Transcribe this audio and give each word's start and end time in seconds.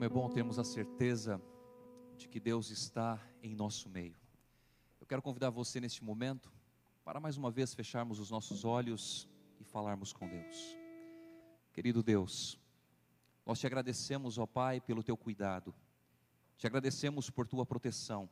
como 0.00 0.06
é 0.06 0.14
bom 0.14 0.30
termos 0.30 0.58
a 0.58 0.64
certeza 0.64 1.38
de 2.16 2.26
que 2.26 2.40
Deus 2.40 2.70
está 2.70 3.20
em 3.42 3.54
nosso 3.54 3.86
meio. 3.90 4.16
Eu 4.98 5.06
quero 5.06 5.20
convidar 5.20 5.50
você 5.50 5.78
neste 5.78 6.02
momento 6.02 6.50
para 7.04 7.20
mais 7.20 7.36
uma 7.36 7.50
vez 7.50 7.74
fecharmos 7.74 8.18
os 8.18 8.30
nossos 8.30 8.64
olhos 8.64 9.28
e 9.60 9.64
falarmos 9.64 10.10
com 10.10 10.26
Deus. 10.26 10.56
Querido 11.70 12.02
Deus, 12.02 12.58
nós 13.44 13.60
te 13.60 13.66
agradecemos, 13.66 14.38
ó 14.38 14.46
Pai, 14.46 14.80
pelo 14.80 15.02
teu 15.02 15.18
cuidado, 15.18 15.74
te 16.56 16.66
agradecemos 16.66 17.28
por 17.28 17.46
tua 17.46 17.66
proteção 17.66 18.26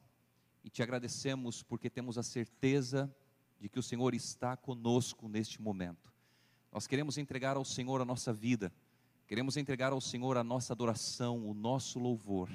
e 0.65 0.71
te 0.71 0.83
agradecemos 0.83 1.63
porque 1.63 1.91
temos 1.91 2.17
a 2.17 2.23
certeza 2.23 3.15
de 3.61 3.69
que 3.69 3.79
o 3.79 3.83
Senhor 3.83 4.15
está 4.15 4.57
conosco 4.57 5.29
neste 5.29 5.61
momento. 5.61 6.11
Nós 6.73 6.87
queremos 6.87 7.19
entregar 7.19 7.59
ao 7.59 7.65
Senhor 7.67 8.01
a 8.01 8.07
nossa 8.07 8.33
vida 8.33 8.73
Queremos 9.29 9.59
entregar 9.59 9.93
ao 9.93 10.01
Senhor 10.01 10.39
a 10.39 10.43
nossa 10.43 10.73
adoração, 10.73 11.47
o 11.47 11.53
nosso 11.53 11.99
louvor. 11.99 12.49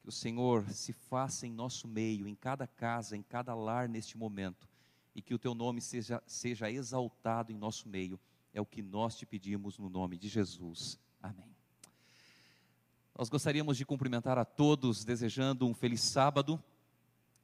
Que 0.00 0.08
o 0.08 0.12
Senhor 0.12 0.64
se 0.70 0.92
faça 0.92 1.48
em 1.48 1.52
nosso 1.52 1.88
meio, 1.88 2.28
em 2.28 2.34
cada 2.36 2.64
casa, 2.64 3.16
em 3.16 3.22
cada 3.24 3.56
lar 3.56 3.88
neste 3.88 4.16
momento. 4.16 4.68
E 5.16 5.20
que 5.20 5.34
o 5.34 5.38
teu 5.38 5.52
nome 5.52 5.80
seja, 5.80 6.22
seja 6.24 6.70
exaltado 6.70 7.50
em 7.50 7.56
nosso 7.56 7.88
meio. 7.88 8.20
É 8.54 8.60
o 8.60 8.64
que 8.64 8.82
nós 8.82 9.16
te 9.16 9.26
pedimos 9.26 9.78
no 9.78 9.90
nome 9.90 10.16
de 10.16 10.28
Jesus. 10.28 10.96
Amém. 11.20 11.50
Nós 13.18 13.28
gostaríamos 13.28 13.76
de 13.76 13.84
cumprimentar 13.84 14.38
a 14.38 14.44
todos, 14.44 15.04
desejando 15.04 15.66
um 15.66 15.74
feliz 15.74 16.02
sábado. 16.02 16.62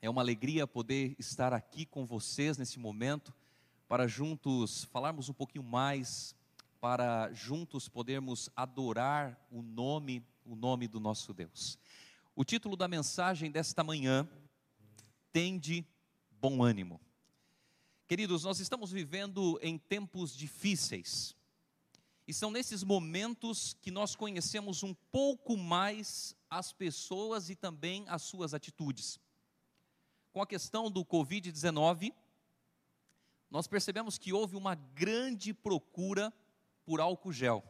É 0.01 0.09
uma 0.09 0.23
alegria 0.23 0.69
poder 0.69 1.17
estar 1.19 1.53
aqui 1.53 1.85
com 1.85 2.07
vocês 2.07 2.57
nesse 2.57 2.79
momento, 2.79 3.35
para 3.89 4.07
juntos 4.07 4.85
falarmos 4.85 5.29
um 5.29 5.35
pouquinho 5.35 5.65
mais 5.65 6.37
para 6.83 7.33
juntos 7.33 7.89
podermos 7.89 8.51
adorar 8.57 9.41
o 9.53 9.63
nome, 9.63 10.21
o 10.45 10.57
nome 10.57 10.89
do 10.89 10.99
nosso 10.99 11.33
Deus. 11.33 11.79
O 12.35 12.45
título 12.45 12.75
da 12.75 12.89
mensagem 12.89 13.53
desta 13.53 13.85
manhã, 13.85 14.29
Tende 15.33 15.87
bom 16.29 16.61
ânimo. 16.61 17.01
Queridos, 18.09 18.43
nós 18.43 18.59
estamos 18.59 18.91
vivendo 18.91 19.61
em 19.63 19.79
tempos 19.79 20.37
difíceis. 20.37 21.37
E 22.27 22.35
são 22.35 22.51
nesses 22.51 22.83
momentos 22.83 23.77
que 23.81 23.93
nós 23.93 24.17
conhecemos 24.17 24.83
um 24.83 24.93
pouco 24.93 25.57
mais 25.57 26.35
as 26.51 26.73
pessoas 26.73 27.49
e 27.49 27.55
também 27.55 28.05
as 28.09 28.23
suas 28.23 28.55
atitudes. 28.55 29.21
Com 30.33 30.43
a 30.43 30.47
questão 30.49 30.91
do 30.91 31.05
Covid-19, 31.05 32.13
nós 33.49 33.69
percebemos 33.69 34.19
que 34.19 34.33
houve 34.33 34.57
uma 34.57 34.75
grande 34.75 35.55
procura 35.55 36.33
por 36.85 37.01
álcool 37.01 37.33
gel 37.33 37.65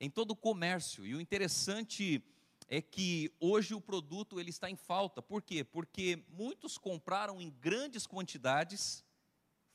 em 0.00 0.08
todo 0.08 0.30
o 0.30 0.36
comércio. 0.36 1.06
E 1.06 1.14
o 1.14 1.20
interessante 1.20 2.24
é 2.66 2.80
que 2.80 3.30
hoje 3.38 3.74
o 3.74 3.80
produto 3.80 4.40
ele 4.40 4.50
está 4.50 4.70
em 4.70 4.76
falta. 4.76 5.20
Por 5.20 5.42
quê? 5.42 5.62
Porque 5.62 6.24
muitos 6.28 6.78
compraram 6.78 7.40
em 7.40 7.50
grandes 7.50 8.06
quantidades, 8.06 9.04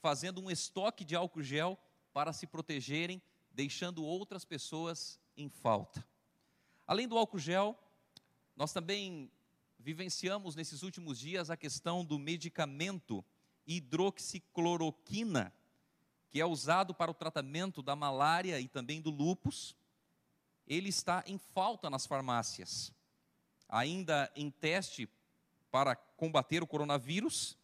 fazendo 0.02 0.42
um 0.42 0.50
estoque 0.50 1.06
de 1.06 1.16
álcool 1.16 1.44
gel 1.44 1.78
para 2.12 2.34
se 2.34 2.48
protegerem, 2.48 3.22
deixando 3.52 4.04
outras 4.04 4.44
pessoas 4.44 5.20
em 5.38 5.48
falta. 5.48 6.04
Além 6.88 7.08
do 7.08 7.18
álcool 7.18 7.38
gel, 7.38 7.78
nós 8.56 8.74
também 8.74 9.32
vivenciamos 9.78 10.56
nesses 10.56 10.82
últimos 10.82 11.20
dias 11.20 11.50
a 11.50 11.58
questão 11.58 12.04
do 12.04 12.18
medicamento 12.18 13.24
hidroxicloroquina, 13.68 15.54
que 16.36 16.42
é 16.42 16.46
usado 16.46 16.94
para 16.94 17.10
o 17.10 17.14
tratamento 17.14 17.82
da 17.82 17.96
malária 17.96 18.60
e 18.60 18.68
também 18.68 19.02
do 19.02 19.10
lupus, 19.10 19.74
ele 20.68 20.90
está 20.90 21.24
em 21.26 21.38
falta 21.38 21.90
nas 21.90 22.06
farmácias. 22.06 22.92
Ainda 23.70 24.30
em 24.36 24.52
teste 24.52 25.08
para 25.72 25.96
combater 25.96 26.62
o 26.62 26.68
coronavírus, 26.68 27.58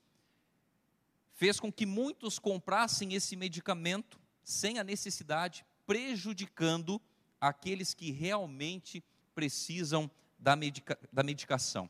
fez 1.34 1.60
com 1.60 1.70
que 1.70 1.86
muitos 1.86 2.40
comprassem 2.40 3.14
esse 3.14 3.36
medicamento 3.36 4.18
sem 4.42 4.80
a 4.80 4.86
necessidade, 4.86 5.66
prejudicando 5.86 7.02
aqueles 7.42 7.94
que 7.94 8.10
realmente 8.10 9.04
precisam 9.36 10.10
da, 10.40 10.56
medica 10.56 10.98
da 11.12 11.24
medicação. 11.24 11.90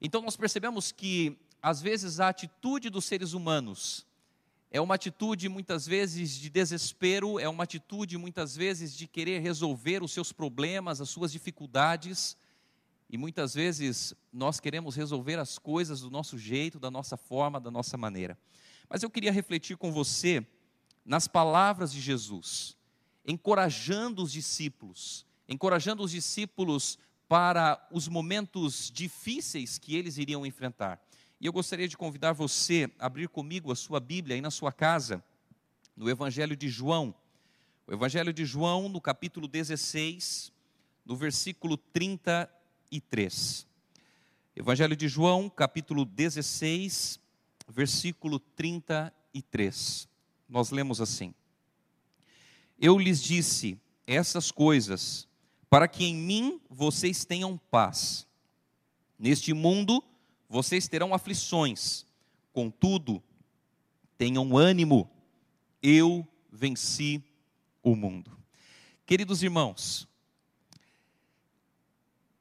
Então 0.00 0.22
nós 0.22 0.34
percebemos 0.34 0.90
que, 0.90 1.38
às 1.60 1.82
vezes, 1.82 2.20
a 2.20 2.30
atitude 2.30 2.88
dos 2.88 3.04
seres 3.04 3.34
humanos 3.34 4.06
é 4.70 4.80
uma 4.80 4.96
atitude 4.96 5.48
muitas 5.48 5.86
vezes 5.86 6.36
de 6.36 6.50
desespero, 6.50 7.38
é 7.38 7.48
uma 7.48 7.64
atitude 7.64 8.18
muitas 8.18 8.56
vezes 8.56 8.96
de 8.96 9.06
querer 9.06 9.40
resolver 9.40 10.02
os 10.02 10.12
seus 10.12 10.32
problemas, 10.32 11.00
as 11.00 11.08
suas 11.08 11.32
dificuldades. 11.32 12.36
E 13.08 13.16
muitas 13.16 13.54
vezes 13.54 14.14
nós 14.32 14.58
queremos 14.58 14.96
resolver 14.96 15.38
as 15.38 15.58
coisas 15.58 16.00
do 16.00 16.10
nosso 16.10 16.36
jeito, 16.36 16.80
da 16.80 16.90
nossa 16.90 17.16
forma, 17.16 17.60
da 17.60 17.70
nossa 17.70 17.96
maneira. 17.96 18.36
Mas 18.88 19.02
eu 19.02 19.10
queria 19.10 19.32
refletir 19.32 19.76
com 19.76 19.92
você 19.92 20.44
nas 21.04 21.28
palavras 21.28 21.92
de 21.92 22.00
Jesus, 22.00 22.76
encorajando 23.24 24.22
os 24.22 24.32
discípulos, 24.32 25.24
encorajando 25.48 26.02
os 26.02 26.10
discípulos 26.10 26.98
para 27.28 27.84
os 27.92 28.08
momentos 28.08 28.90
difíceis 28.92 29.78
que 29.78 29.94
eles 29.96 30.18
iriam 30.18 30.44
enfrentar. 30.44 31.00
E 31.38 31.46
eu 31.46 31.52
gostaria 31.52 31.86
de 31.86 31.96
convidar 31.98 32.32
você 32.32 32.90
a 32.98 33.06
abrir 33.06 33.28
comigo 33.28 33.70
a 33.70 33.76
sua 33.76 34.00
Bíblia 34.00 34.36
aí 34.36 34.40
na 34.40 34.50
sua 34.50 34.72
casa, 34.72 35.22
no 35.94 36.08
Evangelho 36.08 36.56
de 36.56 36.68
João. 36.68 37.14
O 37.86 37.92
Evangelho 37.92 38.32
de 38.32 38.46
João, 38.46 38.88
no 38.88 39.02
capítulo 39.02 39.46
16, 39.46 40.50
no 41.04 41.14
versículo 41.14 41.76
33. 41.76 43.66
Evangelho 44.56 44.96
de 44.96 45.08
João, 45.08 45.50
capítulo 45.50 46.06
16, 46.06 47.20
versículo 47.68 48.38
33. 48.38 50.08
Nós 50.48 50.70
lemos 50.70 51.02
assim: 51.02 51.34
Eu 52.78 52.98
lhes 52.98 53.22
disse 53.22 53.78
essas 54.06 54.50
coisas 54.50 55.28
para 55.68 55.86
que 55.86 56.06
em 56.06 56.16
mim 56.16 56.58
vocês 56.70 57.26
tenham 57.26 57.58
paz. 57.70 58.26
Neste 59.18 59.52
mundo 59.52 60.02
vocês 60.48 60.88
terão 60.88 61.12
aflições, 61.12 62.06
contudo, 62.52 63.22
tenham 64.16 64.56
ânimo, 64.56 65.10
eu 65.82 66.26
venci 66.50 67.22
o 67.82 67.94
mundo. 67.94 68.36
Queridos 69.04 69.42
irmãos, 69.42 70.08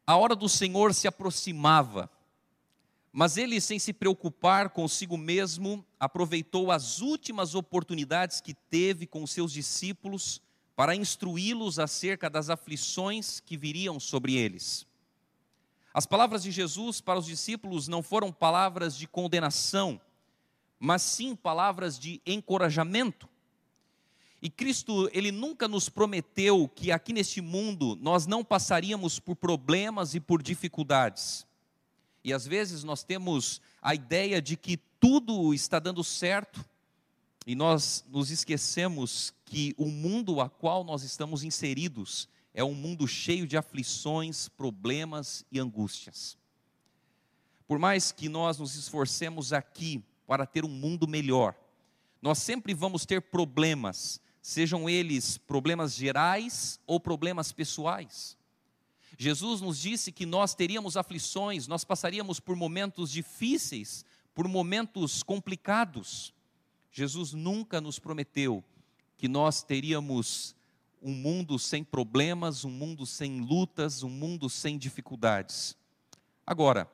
a 0.07 0.15
hora 0.17 0.35
do 0.35 0.47
Senhor 0.47 0.93
se 0.93 1.07
aproximava, 1.07 2.09
mas 3.11 3.37
ele, 3.37 3.59
sem 3.61 3.79
se 3.79 3.93
preocupar 3.93 4.69
consigo 4.69 5.17
mesmo, 5.17 5.85
aproveitou 5.99 6.71
as 6.71 7.01
últimas 7.01 7.55
oportunidades 7.55 8.41
que 8.41 8.53
teve 8.53 9.07
com 9.07 9.25
seus 9.25 9.51
discípulos 9.51 10.41
para 10.75 10.95
instruí-los 10.95 11.79
acerca 11.79 12.29
das 12.29 12.49
aflições 12.49 13.39
que 13.39 13.55
viriam 13.55 13.99
sobre 13.99 14.35
eles. 14.35 14.85
As 15.95 16.05
palavras 16.05 16.43
de 16.43 16.51
Jesus 16.51 16.99
para 16.99 17.17
os 17.17 17.25
discípulos 17.25 17.87
não 17.87 18.03
foram 18.03 18.29
palavras 18.29 18.97
de 18.97 19.07
condenação, 19.07 19.97
mas 20.77 21.01
sim 21.01 21.33
palavras 21.33 21.97
de 21.97 22.21
encorajamento. 22.25 23.29
E 24.41 24.49
Cristo, 24.49 25.09
ele 25.13 25.31
nunca 25.31 25.69
nos 25.69 25.87
prometeu 25.87 26.67
que 26.67 26.91
aqui 26.91 27.13
neste 27.13 27.39
mundo 27.39 27.97
nós 28.01 28.27
não 28.27 28.43
passaríamos 28.43 29.21
por 29.21 29.37
problemas 29.37 30.13
e 30.13 30.19
por 30.19 30.43
dificuldades. 30.43 31.47
E 32.25 32.33
às 32.33 32.45
vezes 32.45 32.83
nós 32.83 33.01
temos 33.01 33.61
a 33.81 33.95
ideia 33.95 34.41
de 34.41 34.57
que 34.57 34.75
tudo 34.99 35.53
está 35.53 35.79
dando 35.79 36.03
certo 36.03 36.65
e 37.47 37.55
nós 37.55 38.03
nos 38.09 38.31
esquecemos 38.31 39.33
que 39.45 39.73
o 39.77 39.85
mundo 39.85 40.41
a 40.41 40.49
qual 40.49 40.83
nós 40.83 41.03
estamos 41.03 41.41
inseridos 41.41 42.27
é 42.55 42.63
um 42.63 42.73
mundo 42.73 43.05
cheio 43.05 43.45
de 43.45 43.57
aflições, 43.57 44.47
problemas 44.47 45.45
e 45.51 45.59
angústias. 45.59 46.37
Por 47.67 47.77
mais 47.77 48.13
que 48.13 48.29
nós 48.29 48.57
nos 48.57 48.75
esforcemos 48.75 49.51
aqui 49.51 50.01
para 50.25 50.45
ter 50.45 50.63
um 50.63 50.69
mundo 50.69 51.05
melhor, 51.05 51.53
nós 52.21 52.39
sempre 52.39 52.73
vamos 52.73 53.05
ter 53.05 53.21
problemas, 53.21 54.21
sejam 54.41 54.89
eles 54.89 55.37
problemas 55.37 55.93
gerais 55.93 56.79
ou 56.87 56.97
problemas 56.97 57.51
pessoais. 57.51 58.37
Jesus 59.17 59.59
nos 59.59 59.77
disse 59.77 60.09
que 60.09 60.25
nós 60.25 60.55
teríamos 60.55 60.95
aflições, 60.95 61.67
nós 61.67 61.83
passaríamos 61.83 62.39
por 62.39 62.55
momentos 62.55 63.11
difíceis, 63.11 64.05
por 64.33 64.47
momentos 64.47 65.21
complicados. 65.21 66.33
Jesus 66.89 67.33
nunca 67.33 67.81
nos 67.81 67.99
prometeu 67.99 68.63
que 69.17 69.27
nós 69.27 69.61
teríamos 69.61 70.54
um 71.05 71.13
mundo 71.13 71.59
sem 71.59 71.83
problemas, 71.83 72.65
um 72.65 72.71
mundo 72.71 73.05
sem 73.05 73.39
lutas, 73.39 74.01
um 74.01 74.09
mundo 74.09 74.49
sem 74.49 74.75
dificuldades. 74.75 75.77
Agora, 76.47 76.89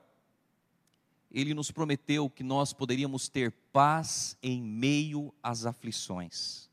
ele 1.32 1.54
nos 1.54 1.72
prometeu 1.72 2.30
que 2.30 2.44
nós 2.44 2.74
poderíamos 2.74 3.30
ter 3.30 3.54
paz 3.72 4.36
em 4.44 4.62
meio 4.62 5.34
às 5.42 5.66
aflições. 5.66 6.70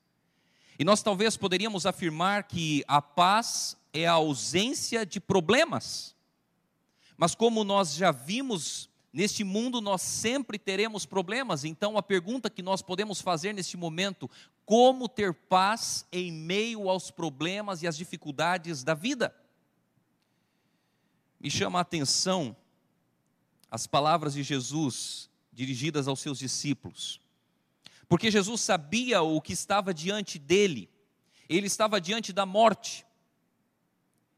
E 0.76 0.82
nós 0.82 1.00
talvez 1.00 1.36
poderíamos 1.36 1.86
afirmar 1.86 2.42
que 2.42 2.82
a 2.88 3.00
paz 3.00 3.76
é 3.92 4.04
a 4.04 4.14
ausência 4.14 5.06
de 5.06 5.20
problemas. 5.20 6.16
Mas 7.16 7.36
como 7.36 7.62
nós 7.62 7.94
já 7.94 8.10
vimos, 8.10 8.90
neste 9.12 9.44
mundo 9.44 9.80
nós 9.80 10.02
sempre 10.02 10.58
teremos 10.58 11.06
problemas, 11.06 11.64
então 11.64 11.96
a 11.96 12.02
pergunta 12.02 12.50
que 12.50 12.62
nós 12.62 12.82
podemos 12.82 13.20
fazer 13.20 13.52
neste 13.52 13.76
momento, 13.76 14.28
como 14.68 15.08
ter 15.08 15.32
paz 15.32 16.06
em 16.12 16.30
meio 16.30 16.90
aos 16.90 17.10
problemas 17.10 17.82
e 17.82 17.86
às 17.86 17.96
dificuldades 17.96 18.84
da 18.84 18.92
vida? 18.92 19.34
Me 21.40 21.50
chama 21.50 21.78
a 21.78 21.80
atenção 21.80 22.54
as 23.70 23.86
palavras 23.86 24.34
de 24.34 24.42
Jesus 24.42 25.30
dirigidas 25.50 26.06
aos 26.06 26.20
seus 26.20 26.38
discípulos. 26.38 27.18
Porque 28.10 28.30
Jesus 28.30 28.60
sabia 28.60 29.22
o 29.22 29.40
que 29.40 29.54
estava 29.54 29.94
diante 29.94 30.38
dele, 30.38 30.90
ele 31.48 31.66
estava 31.66 31.98
diante 31.98 32.30
da 32.30 32.44
morte. 32.44 33.06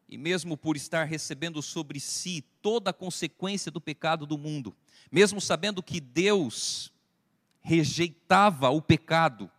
E 0.08 0.16
mesmo 0.16 0.56
por 0.56 0.76
estar 0.76 1.02
recebendo 1.02 1.60
sobre 1.60 1.98
si 1.98 2.42
toda 2.62 2.90
a 2.90 2.94
consequência 2.94 3.68
do 3.68 3.80
pecado 3.80 4.24
do 4.26 4.38
mundo, 4.38 4.76
mesmo 5.10 5.40
sabendo 5.40 5.82
que 5.82 6.00
Deus 6.00 6.92
rejeitava 7.60 8.70
o 8.70 8.80
pecado, 8.80 9.50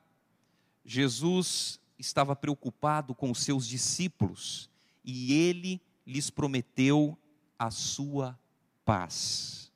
Jesus 0.84 1.80
estava 1.98 2.36
preocupado 2.36 3.14
com 3.14 3.32
os 3.32 3.44
seus 3.44 3.68
discípulos 3.68 4.70
e 5.04 5.34
ele 5.34 5.82
lhes 6.06 6.30
prometeu 6.30 7.18
a 7.58 7.70
sua 7.70 8.40
paz. 8.84 9.72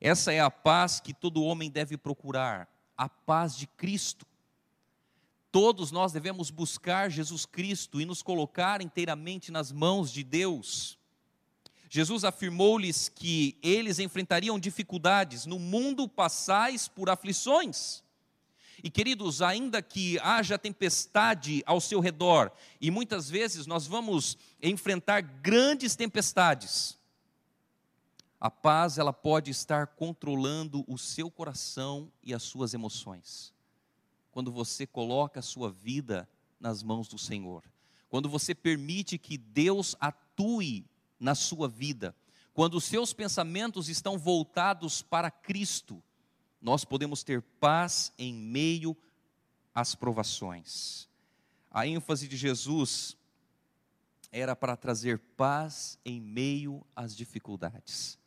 Essa 0.00 0.32
é 0.32 0.40
a 0.40 0.50
paz 0.50 1.00
que 1.00 1.12
todo 1.12 1.42
homem 1.42 1.70
deve 1.70 1.96
procurar, 1.96 2.68
a 2.96 3.08
paz 3.08 3.56
de 3.56 3.66
Cristo. 3.66 4.26
Todos 5.50 5.90
nós 5.90 6.12
devemos 6.12 6.50
buscar 6.50 7.10
Jesus 7.10 7.44
Cristo 7.44 8.00
e 8.00 8.04
nos 8.04 8.22
colocar 8.22 8.80
inteiramente 8.80 9.50
nas 9.50 9.72
mãos 9.72 10.12
de 10.12 10.22
Deus. 10.22 10.98
Jesus 11.90 12.22
afirmou-lhes 12.22 13.08
que 13.08 13.58
eles 13.62 13.98
enfrentariam 13.98 14.58
dificuldades, 14.58 15.46
no 15.46 15.58
mundo 15.58 16.06
passais 16.06 16.86
por 16.86 17.08
aflições. 17.08 18.04
E 18.82 18.90
queridos, 18.90 19.42
ainda 19.42 19.82
que 19.82 20.18
haja 20.20 20.58
tempestade 20.58 21.62
ao 21.66 21.80
seu 21.80 22.00
redor, 22.00 22.52
e 22.80 22.90
muitas 22.90 23.28
vezes 23.28 23.66
nós 23.66 23.86
vamos 23.86 24.38
enfrentar 24.62 25.20
grandes 25.20 25.96
tempestades, 25.96 26.98
a 28.40 28.50
paz, 28.50 28.98
ela 28.98 29.12
pode 29.12 29.50
estar 29.50 29.88
controlando 29.88 30.84
o 30.86 30.96
seu 30.96 31.28
coração 31.28 32.10
e 32.22 32.32
as 32.32 32.44
suas 32.44 32.72
emoções. 32.72 33.52
Quando 34.30 34.52
você 34.52 34.86
coloca 34.86 35.40
a 35.40 35.42
sua 35.42 35.72
vida 35.72 36.28
nas 36.60 36.82
mãos 36.82 37.08
do 37.08 37.18
Senhor. 37.18 37.64
Quando 38.08 38.28
você 38.28 38.54
permite 38.54 39.18
que 39.18 39.36
Deus 39.36 39.96
atue 39.98 40.86
na 41.18 41.34
sua 41.34 41.68
vida. 41.68 42.14
Quando 42.54 42.74
os 42.74 42.84
seus 42.84 43.12
pensamentos 43.12 43.88
estão 43.88 44.16
voltados 44.16 45.02
para 45.02 45.30
Cristo, 45.30 46.02
nós 46.60 46.84
podemos 46.84 47.22
ter 47.22 47.40
paz 47.40 48.12
em 48.18 48.34
meio 48.34 48.96
às 49.74 49.94
provações. 49.94 51.08
A 51.70 51.86
ênfase 51.86 52.26
de 52.26 52.36
Jesus 52.36 53.16
era 54.32 54.54
para 54.56 54.76
trazer 54.76 55.18
paz 55.36 55.98
em 56.04 56.20
meio 56.20 56.84
às 56.94 57.16
dificuldades. 57.16 58.18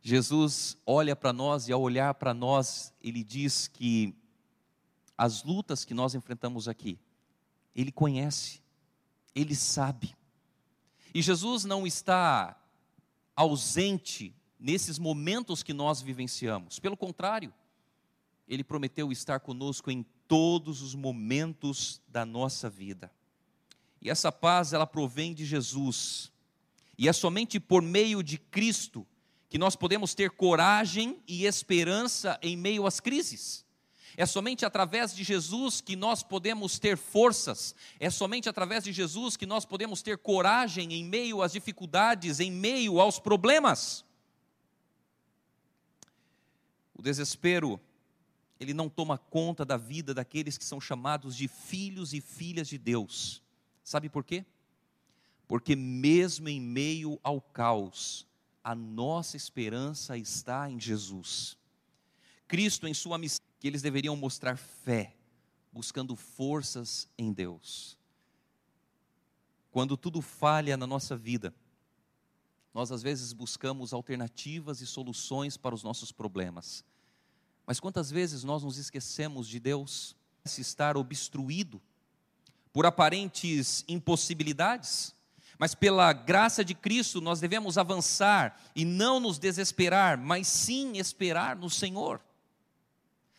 Jesus 0.00 0.76
olha 0.86 1.16
para 1.16 1.32
nós 1.32 1.68
e 1.68 1.72
ao 1.72 1.80
olhar 1.80 2.14
para 2.14 2.32
nós, 2.32 2.92
ele 3.02 3.24
diz 3.24 3.66
que 3.68 4.14
as 5.16 5.42
lutas 5.42 5.84
que 5.84 5.92
nós 5.92 6.14
enfrentamos 6.14 6.68
aqui, 6.68 6.98
ele 7.74 7.90
conhece, 7.90 8.62
ele 9.34 9.54
sabe. 9.54 10.16
E 11.12 11.20
Jesus 11.20 11.64
não 11.64 11.86
está 11.86 12.56
ausente 13.34 14.34
nesses 14.58 14.98
momentos 14.98 15.62
que 15.62 15.72
nós 15.72 16.00
vivenciamos, 16.00 16.78
pelo 16.78 16.96
contrário, 16.96 17.52
ele 18.48 18.64
prometeu 18.64 19.12
estar 19.12 19.40
conosco 19.40 19.90
em 19.90 20.04
todos 20.26 20.82
os 20.82 20.94
momentos 20.94 22.00
da 22.08 22.24
nossa 22.24 22.68
vida. 22.68 23.10
E 24.00 24.10
essa 24.10 24.32
paz, 24.32 24.72
ela 24.72 24.86
provém 24.86 25.34
de 25.34 25.44
Jesus. 25.44 26.32
E 26.96 27.08
é 27.08 27.12
somente 27.12 27.60
por 27.60 27.82
meio 27.82 28.22
de 28.22 28.38
Cristo 28.38 29.06
que 29.48 29.58
nós 29.58 29.74
podemos 29.74 30.14
ter 30.14 30.30
coragem 30.30 31.22
e 31.26 31.44
esperança 31.44 32.38
em 32.42 32.56
meio 32.56 32.86
às 32.86 33.00
crises. 33.00 33.64
É 34.16 34.26
somente 34.26 34.64
através 34.66 35.14
de 35.14 35.22
Jesus 35.22 35.80
que 35.80 35.94
nós 35.94 36.22
podemos 36.22 36.78
ter 36.78 36.96
forças, 36.96 37.74
é 38.00 38.10
somente 38.10 38.48
através 38.48 38.82
de 38.82 38.92
Jesus 38.92 39.36
que 39.36 39.46
nós 39.46 39.64
podemos 39.64 40.02
ter 40.02 40.18
coragem 40.18 40.92
em 40.92 41.04
meio 41.04 41.40
às 41.40 41.52
dificuldades, 41.52 42.40
em 42.40 42.50
meio 42.50 43.00
aos 43.00 43.20
problemas. 43.20 44.04
O 46.98 47.02
desespero, 47.02 47.80
ele 48.58 48.74
não 48.74 48.88
toma 48.88 49.16
conta 49.16 49.64
da 49.64 49.76
vida 49.76 50.12
daqueles 50.12 50.58
que 50.58 50.64
são 50.64 50.80
chamados 50.80 51.36
de 51.36 51.46
filhos 51.46 52.12
e 52.12 52.20
filhas 52.20 52.66
de 52.66 52.76
Deus. 52.76 53.40
Sabe 53.84 54.08
por 54.08 54.24
quê? 54.24 54.44
Porque 55.46 55.76
mesmo 55.76 56.48
em 56.48 56.60
meio 56.60 57.18
ao 57.22 57.40
caos, 57.40 58.26
a 58.64 58.74
nossa 58.74 59.36
esperança 59.36 60.18
está 60.18 60.68
em 60.68 60.78
Jesus. 60.78 61.56
Cristo, 62.48 62.88
em 62.88 62.92
sua 62.92 63.16
missão, 63.16 63.46
que 63.60 63.68
eles 63.68 63.80
deveriam 63.80 64.16
mostrar 64.16 64.56
fé, 64.56 65.14
buscando 65.72 66.16
forças 66.16 67.08
em 67.16 67.32
Deus. 67.32 67.96
Quando 69.70 69.96
tudo 69.96 70.20
falha 70.20 70.76
na 70.76 70.86
nossa 70.86 71.16
vida, 71.16 71.54
nós 72.78 72.92
às 72.92 73.02
vezes 73.02 73.32
buscamos 73.32 73.92
alternativas 73.92 74.80
e 74.80 74.86
soluções 74.86 75.56
para 75.56 75.74
os 75.74 75.82
nossos 75.82 76.12
problemas. 76.12 76.84
Mas 77.66 77.80
quantas 77.80 78.08
vezes 78.08 78.44
nós 78.44 78.62
nos 78.62 78.78
esquecemos 78.78 79.48
de 79.48 79.58
Deus 79.58 80.14
se 80.44 80.60
estar 80.60 80.96
obstruído 80.96 81.82
por 82.72 82.86
aparentes 82.86 83.84
impossibilidades? 83.88 85.12
Mas 85.58 85.74
pela 85.74 86.12
graça 86.12 86.64
de 86.64 86.72
Cristo 86.72 87.20
nós 87.20 87.40
devemos 87.40 87.76
avançar 87.76 88.56
e 88.76 88.84
não 88.84 89.18
nos 89.18 89.40
desesperar, 89.40 90.16
mas 90.16 90.46
sim 90.46 90.98
esperar 90.98 91.56
no 91.56 91.68
Senhor. 91.68 92.20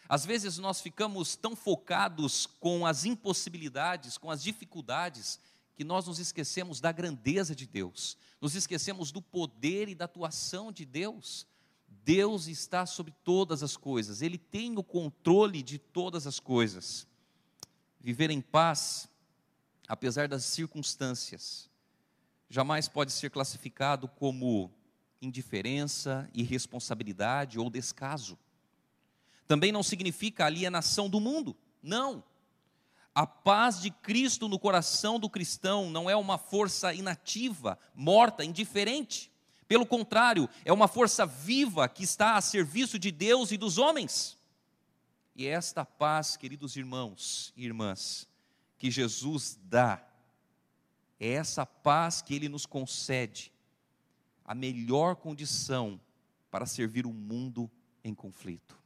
Às 0.09 0.25
vezes 0.25 0.57
nós 0.57 0.81
ficamos 0.81 1.37
tão 1.37 1.55
focados 1.55 2.45
com 2.45 2.85
as 2.85 3.05
impossibilidades, 3.05 4.17
com 4.17 4.29
as 4.29 4.43
dificuldades, 4.43 5.39
que 5.79 5.83
nós 5.85 6.07
nos 6.07 6.19
esquecemos 6.19 6.81
da 6.81 6.91
grandeza 6.91 7.55
de 7.55 7.65
Deus, 7.65 8.17
nos 8.41 8.53
esquecemos 8.53 9.13
do 9.13 9.21
poder 9.21 9.87
e 9.87 9.95
da 9.95 10.03
atuação 10.03 10.73
de 10.73 10.83
Deus. 10.83 11.47
Deus 11.87 12.47
está 12.47 12.85
sobre 12.85 13.13
todas 13.23 13.63
as 13.63 13.77
coisas, 13.77 14.21
Ele 14.21 14.37
tem 14.37 14.77
o 14.77 14.83
controle 14.83 15.63
de 15.63 15.77
todas 15.77 16.27
as 16.27 16.37
coisas. 16.37 17.07
Viver 17.97 18.29
em 18.29 18.41
paz, 18.41 19.07
apesar 19.87 20.27
das 20.27 20.43
circunstâncias, 20.43 21.69
jamais 22.49 22.89
pode 22.89 23.13
ser 23.13 23.31
classificado 23.31 24.09
como 24.09 24.69
indiferença, 25.21 26.29
irresponsabilidade 26.33 27.57
ou 27.57 27.69
descaso. 27.69 28.37
Também 29.47 29.71
não 29.71 29.81
significa 29.81 30.45
alienação 30.45 31.09
do 31.09 31.21
mundo, 31.21 31.55
não. 31.81 32.21
A 33.19 33.27
paz 33.27 33.81
de 33.81 33.91
Cristo 33.91 34.47
no 34.47 34.57
coração 34.57 35.19
do 35.19 35.29
cristão 35.29 35.89
não 35.89 36.09
é 36.09 36.15
uma 36.15 36.37
força 36.37 36.93
inativa, 36.93 37.77
morta, 37.93 38.45
indiferente. 38.45 39.29
Pelo 39.67 39.85
contrário, 39.85 40.47
é 40.63 40.71
uma 40.71 40.87
força 40.87 41.25
viva 41.25 41.89
que 41.89 42.01
está 42.01 42.37
a 42.37 42.41
serviço 42.41 42.97
de 42.97 43.11
Deus 43.11 43.51
e 43.51 43.57
dos 43.57 43.77
homens. 43.77 44.37
E 45.35 45.45
é 45.45 45.49
esta 45.49 45.83
paz, 45.83 46.37
queridos 46.37 46.77
irmãos 46.77 47.51
e 47.57 47.65
irmãs, 47.65 48.25
que 48.77 48.89
Jesus 48.89 49.59
dá 49.63 50.01
é 51.19 51.31
essa 51.31 51.65
paz 51.65 52.21
que 52.21 52.33
Ele 52.33 52.47
nos 52.47 52.65
concede, 52.65 53.51
a 54.45 54.55
melhor 54.55 55.17
condição 55.17 55.99
para 56.49 56.65
servir 56.65 57.05
o 57.05 57.11
mundo 57.11 57.69
em 58.01 58.15
conflito. 58.15 58.79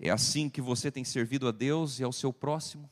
É 0.00 0.10
assim 0.10 0.48
que 0.48 0.60
você 0.60 0.90
tem 0.90 1.04
servido 1.04 1.48
a 1.48 1.52
Deus 1.52 1.98
e 1.98 2.04
ao 2.04 2.12
seu 2.12 2.32
próximo? 2.32 2.88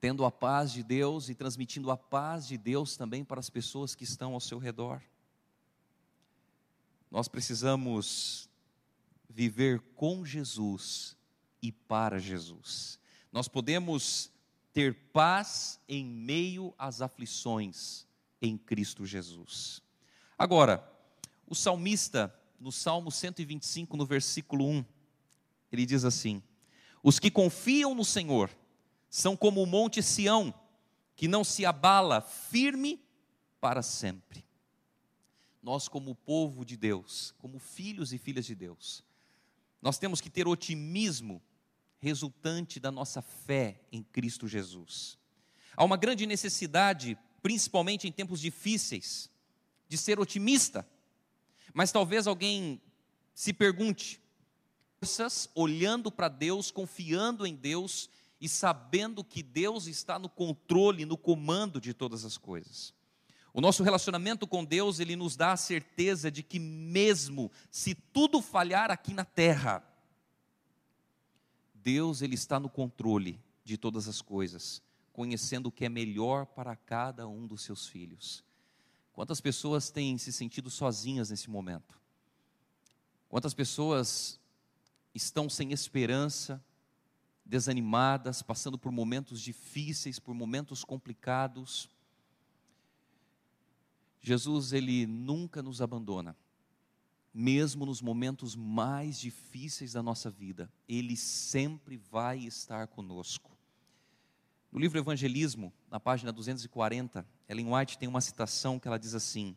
Tendo 0.00 0.24
a 0.24 0.30
paz 0.30 0.72
de 0.72 0.82
Deus 0.82 1.28
e 1.28 1.34
transmitindo 1.34 1.90
a 1.90 1.96
paz 1.96 2.46
de 2.46 2.56
Deus 2.56 2.96
também 2.96 3.24
para 3.24 3.40
as 3.40 3.50
pessoas 3.50 3.94
que 3.94 4.04
estão 4.04 4.32
ao 4.32 4.40
seu 4.40 4.58
redor. 4.58 5.02
Nós 7.10 7.28
precisamos 7.28 8.48
viver 9.28 9.80
com 9.94 10.24
Jesus 10.24 11.16
e 11.60 11.70
para 11.70 12.18
Jesus. 12.18 12.98
Nós 13.30 13.46
podemos 13.46 14.30
ter 14.72 14.94
paz 15.12 15.80
em 15.88 16.04
meio 16.04 16.74
às 16.78 17.00
aflições 17.00 18.06
em 18.40 18.58
Cristo 18.58 19.06
Jesus. 19.06 19.80
Agora, 20.36 20.84
o 21.46 21.54
salmista, 21.54 22.34
no 22.58 22.72
Salmo 22.72 23.10
125, 23.10 23.96
no 23.96 24.04
versículo 24.04 24.66
1, 24.66 24.84
ele 25.74 25.86
diz 25.86 26.04
assim: 26.04 26.42
Os 27.02 27.18
que 27.18 27.30
confiam 27.30 27.94
no 27.94 28.04
Senhor 28.04 28.50
são 29.08 29.36
como 29.36 29.62
o 29.62 29.66
monte 29.66 30.02
Sião, 30.02 30.52
que 31.14 31.28
não 31.28 31.44
se 31.44 31.64
abala, 31.64 32.20
firme 32.20 33.00
para 33.60 33.82
sempre. 33.82 34.44
Nós, 35.62 35.88
como 35.88 36.14
povo 36.14 36.64
de 36.64 36.76
Deus, 36.76 37.34
como 37.38 37.58
filhos 37.58 38.12
e 38.12 38.18
filhas 38.18 38.44
de 38.44 38.54
Deus, 38.54 39.04
nós 39.80 39.98
temos 39.98 40.20
que 40.20 40.30
ter 40.30 40.46
otimismo 40.46 41.42
resultante 41.98 42.78
da 42.78 42.90
nossa 42.90 43.22
fé 43.22 43.80
em 43.90 44.02
Cristo 44.02 44.46
Jesus. 44.46 45.18
Há 45.76 45.84
uma 45.84 45.96
grande 45.96 46.26
necessidade, 46.26 47.16
principalmente 47.42 48.06
em 48.06 48.12
tempos 48.12 48.40
difíceis, 48.40 49.30
de 49.88 49.96
ser 49.96 50.20
otimista. 50.20 50.86
Mas 51.72 51.90
talvez 51.90 52.26
alguém 52.26 52.80
se 53.34 53.52
pergunte, 53.52 54.20
olhando 55.54 56.10
para 56.10 56.28
Deus, 56.28 56.70
confiando 56.70 57.46
em 57.46 57.54
Deus 57.54 58.08
e 58.40 58.48
sabendo 58.48 59.24
que 59.24 59.42
Deus 59.42 59.86
está 59.86 60.18
no 60.18 60.28
controle, 60.28 61.04
no 61.04 61.16
comando 61.16 61.80
de 61.80 61.94
todas 61.94 62.24
as 62.24 62.36
coisas. 62.36 62.92
O 63.52 63.60
nosso 63.60 63.82
relacionamento 63.82 64.46
com 64.46 64.64
Deus, 64.64 64.98
ele 64.98 65.14
nos 65.14 65.36
dá 65.36 65.52
a 65.52 65.56
certeza 65.56 66.30
de 66.30 66.42
que 66.42 66.58
mesmo 66.58 67.50
se 67.70 67.94
tudo 67.94 68.42
falhar 68.42 68.90
aqui 68.90 69.14
na 69.14 69.24
terra, 69.24 69.82
Deus 71.72 72.20
ele 72.20 72.34
está 72.34 72.58
no 72.58 72.68
controle 72.68 73.40
de 73.62 73.78
todas 73.78 74.08
as 74.08 74.20
coisas, 74.20 74.82
conhecendo 75.12 75.68
o 75.68 75.72
que 75.72 75.84
é 75.84 75.88
melhor 75.88 76.46
para 76.46 76.74
cada 76.74 77.28
um 77.28 77.46
dos 77.46 77.62
seus 77.62 77.86
filhos. 77.86 78.42
Quantas 79.12 79.40
pessoas 79.40 79.88
têm 79.88 80.18
se 80.18 80.32
sentido 80.32 80.68
sozinhas 80.68 81.30
nesse 81.30 81.48
momento? 81.48 81.94
Quantas 83.28 83.54
pessoas 83.54 84.40
estão 85.14 85.48
sem 85.48 85.72
esperança, 85.72 86.62
desanimadas, 87.44 88.42
passando 88.42 88.78
por 88.78 88.90
momentos 88.90 89.40
difíceis, 89.40 90.18
por 90.18 90.34
momentos 90.34 90.84
complicados? 90.84 91.88
Jesus, 94.20 94.72
ele 94.72 95.06
nunca 95.06 95.62
nos 95.62 95.80
abandona 95.80 96.36
mesmo 97.34 97.84
nos 97.84 98.00
momentos 98.00 98.54
mais 98.54 99.18
difíceis 99.18 99.94
da 99.94 100.02
nossa 100.02 100.30
vida, 100.30 100.70
Ele 100.88 101.16
sempre 101.16 101.96
vai 101.96 102.38
estar 102.38 102.86
conosco. 102.86 103.50
No 104.70 104.78
livro 104.78 104.98
Evangelismo, 104.98 105.72
na 105.90 105.98
página 105.98 106.32
240, 106.32 107.26
Ellen 107.48 107.74
White 107.74 107.98
tem 107.98 108.08
uma 108.08 108.20
citação 108.20 108.78
que 108.78 108.86
ela 108.86 108.98
diz 108.98 109.14
assim: 109.14 109.56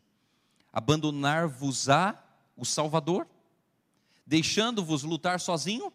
Abandonar-vos-á 0.72 2.20
o 2.56 2.64
Salvador, 2.64 3.28
deixando-vos 4.28 5.04
lutar 5.04 5.40
sozinho? 5.40 5.90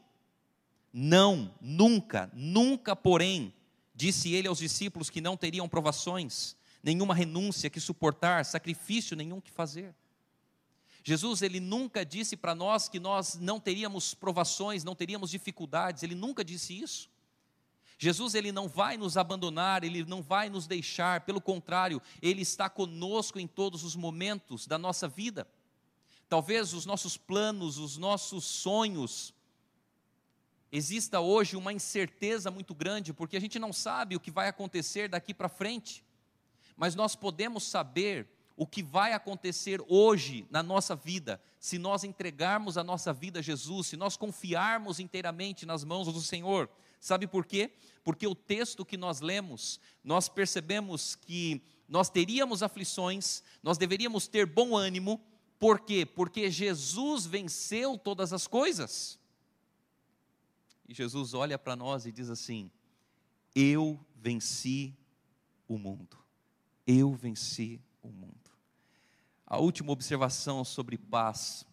Não, 0.92 1.54
nunca, 1.62 2.32
nunca, 2.34 2.96
porém, 2.96 3.54
disse 3.94 4.34
ele 4.34 4.48
aos 4.48 4.58
discípulos 4.58 5.10
que 5.10 5.22
não 5.22 5.38
teriam 5.38 5.70
provações, 5.70 6.56
nenhuma 6.82 7.14
renúncia 7.14 7.70
que 7.70 7.80
suportar, 7.80 8.44
sacrifício 8.44 9.16
nenhum 9.16 9.40
que 9.40 9.52
fazer. 9.52 9.94
Jesus, 11.04 11.44
ele 11.44 11.60
nunca 11.60 12.04
disse 12.04 12.36
para 12.36 12.56
nós 12.56 12.90
que 12.90 13.00
nós 13.00 13.36
não 13.36 13.60
teríamos 13.60 14.16
provações, 14.16 14.84
não 14.84 14.96
teríamos 14.96 15.30
dificuldades, 15.30 16.02
ele 16.02 16.16
nunca 16.16 16.44
disse 16.44 16.80
isso. 16.80 17.12
Jesus, 18.00 18.34
ele 18.34 18.52
não 18.52 18.68
vai 18.68 18.98
nos 18.98 19.16
abandonar, 19.16 19.84
ele 19.84 20.04
não 20.06 20.24
vai 20.24 20.50
nos 20.50 20.66
deixar, 20.66 21.22
pelo 21.22 21.40
contrário, 21.40 22.02
ele 22.20 22.42
está 22.42 22.68
conosco 22.68 23.40
em 23.40 23.46
todos 23.46 23.84
os 23.84 23.96
momentos 23.96 24.66
da 24.66 24.80
nossa 24.80 25.08
vida. 25.08 25.48
Talvez 26.34 26.74
os 26.74 26.84
nossos 26.84 27.16
planos, 27.16 27.78
os 27.78 27.96
nossos 27.96 28.44
sonhos, 28.44 29.36
exista 30.72 31.20
hoje 31.20 31.56
uma 31.56 31.72
incerteza 31.72 32.50
muito 32.50 32.74
grande, 32.74 33.14
porque 33.14 33.38
a 33.38 33.40
gente 33.40 33.60
não 33.60 33.72
sabe 33.72 34.16
o 34.16 34.20
que 34.20 34.32
vai 34.32 34.48
acontecer 34.48 35.08
daqui 35.08 35.32
para 35.32 35.48
frente, 35.48 36.04
mas 36.76 36.96
nós 36.96 37.16
podemos 37.16 37.66
saber 37.66 38.28
o 38.58 38.66
que 38.66 38.82
vai 38.82 39.14
acontecer 39.14 39.80
hoje 39.88 40.48
na 40.50 40.64
nossa 40.64 40.96
vida, 40.96 41.40
se 41.60 41.78
nós 41.78 42.04
entregarmos 42.04 42.80
a 42.80 42.84
nossa 42.84 43.14
vida 43.14 43.38
a 43.38 43.44
Jesus, 43.44 43.86
se 43.86 43.96
nós 43.96 44.18
confiarmos 44.18 45.00
inteiramente 45.00 45.68
nas 45.68 45.84
mãos 45.84 46.12
do 46.12 46.20
Senhor. 46.20 46.68
Sabe 47.00 47.28
por 47.28 47.46
quê? 47.46 47.76
Porque 48.04 48.26
o 48.26 48.34
texto 48.34 48.84
que 48.84 48.98
nós 48.98 49.22
lemos, 49.22 49.80
nós 50.04 50.28
percebemos 50.28 51.14
que 51.14 51.62
nós 51.88 52.10
teríamos 52.10 52.64
aflições, 52.64 53.44
nós 53.62 53.78
deveríamos 53.78 54.28
ter 54.28 54.48
bom 54.48 54.76
ânimo, 54.76 55.22
por 55.64 55.80
quê? 55.80 56.06
Porque 56.06 56.52
Jesus 56.52 57.26
venceu 57.26 57.98
todas 57.98 58.34
as 58.34 58.48
coisas. 58.48 59.18
E 60.86 60.94
Jesus 60.94 61.34
olha 61.34 61.58
para 61.58 61.74
nós 61.74 62.06
e 62.06 62.12
diz 62.12 62.30
assim: 62.30 62.70
Eu 63.56 63.98
venci 64.14 64.94
o 65.66 65.78
mundo. 65.78 66.18
Eu 66.86 67.14
venci 67.14 67.82
o 68.02 68.10
mundo. 68.10 68.52
A 69.48 69.58
última 69.58 69.94
observação 69.94 70.66
sobre 70.66 70.98
paz, 70.98 71.66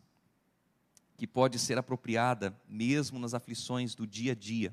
que 1.17 1.27
pode 1.27 1.59
ser 1.59 1.77
apropriada 1.77 2.57
mesmo 2.69 3.19
nas 3.19 3.35
aflições 3.35 3.97
do 3.97 4.07
dia 4.07 4.31
a 4.31 4.37
dia, 4.37 4.73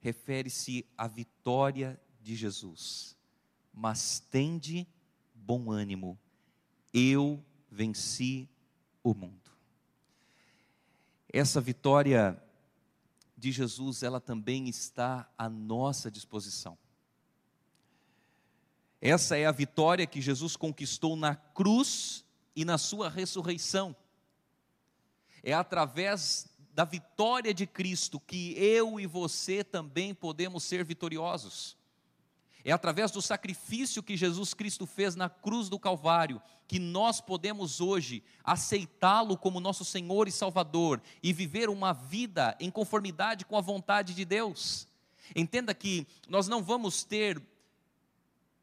refere-se 0.00 0.86
à 0.96 1.06
vitória 1.06 2.00
de 2.22 2.34
Jesus. 2.34 3.18
Mas 3.70 4.18
tende 4.18 4.88
bom 5.34 5.70
ânimo, 5.70 6.18
eu 6.90 7.44
venci 7.74 8.48
o 9.02 9.12
mundo. 9.12 9.50
Essa 11.28 11.60
vitória 11.60 12.40
de 13.36 13.50
Jesus, 13.50 14.04
ela 14.04 14.20
também 14.20 14.68
está 14.68 15.28
à 15.36 15.48
nossa 15.48 16.08
disposição. 16.08 16.78
Essa 19.00 19.36
é 19.36 19.44
a 19.44 19.52
vitória 19.52 20.06
que 20.06 20.22
Jesus 20.22 20.56
conquistou 20.56 21.16
na 21.16 21.34
cruz 21.34 22.24
e 22.54 22.64
na 22.64 22.78
sua 22.78 23.10
ressurreição. 23.10 23.94
É 25.42 25.52
através 25.52 26.48
da 26.72 26.84
vitória 26.84 27.52
de 27.52 27.66
Cristo 27.66 28.20
que 28.20 28.54
eu 28.56 28.98
e 29.00 29.06
você 29.06 29.64
também 29.64 30.14
podemos 30.14 30.62
ser 30.62 30.84
vitoriosos. 30.84 31.76
É 32.64 32.72
através 32.72 33.10
do 33.10 33.20
sacrifício 33.20 34.02
que 34.02 34.16
Jesus 34.16 34.54
Cristo 34.54 34.86
fez 34.86 35.14
na 35.14 35.28
cruz 35.28 35.68
do 35.68 35.78
Calvário 35.78 36.40
que 36.66 36.78
nós 36.78 37.20
podemos 37.20 37.78
hoje 37.78 38.24
aceitá-lo 38.42 39.36
como 39.36 39.60
nosso 39.60 39.84
Senhor 39.84 40.26
e 40.26 40.32
Salvador 40.32 41.02
e 41.22 41.30
viver 41.30 41.68
uma 41.68 41.92
vida 41.92 42.56
em 42.58 42.70
conformidade 42.70 43.44
com 43.44 43.58
a 43.58 43.60
vontade 43.60 44.14
de 44.14 44.24
Deus. 44.24 44.88
Entenda 45.36 45.74
que 45.74 46.06
nós 46.26 46.48
não 46.48 46.62
vamos 46.62 47.04
ter 47.04 47.40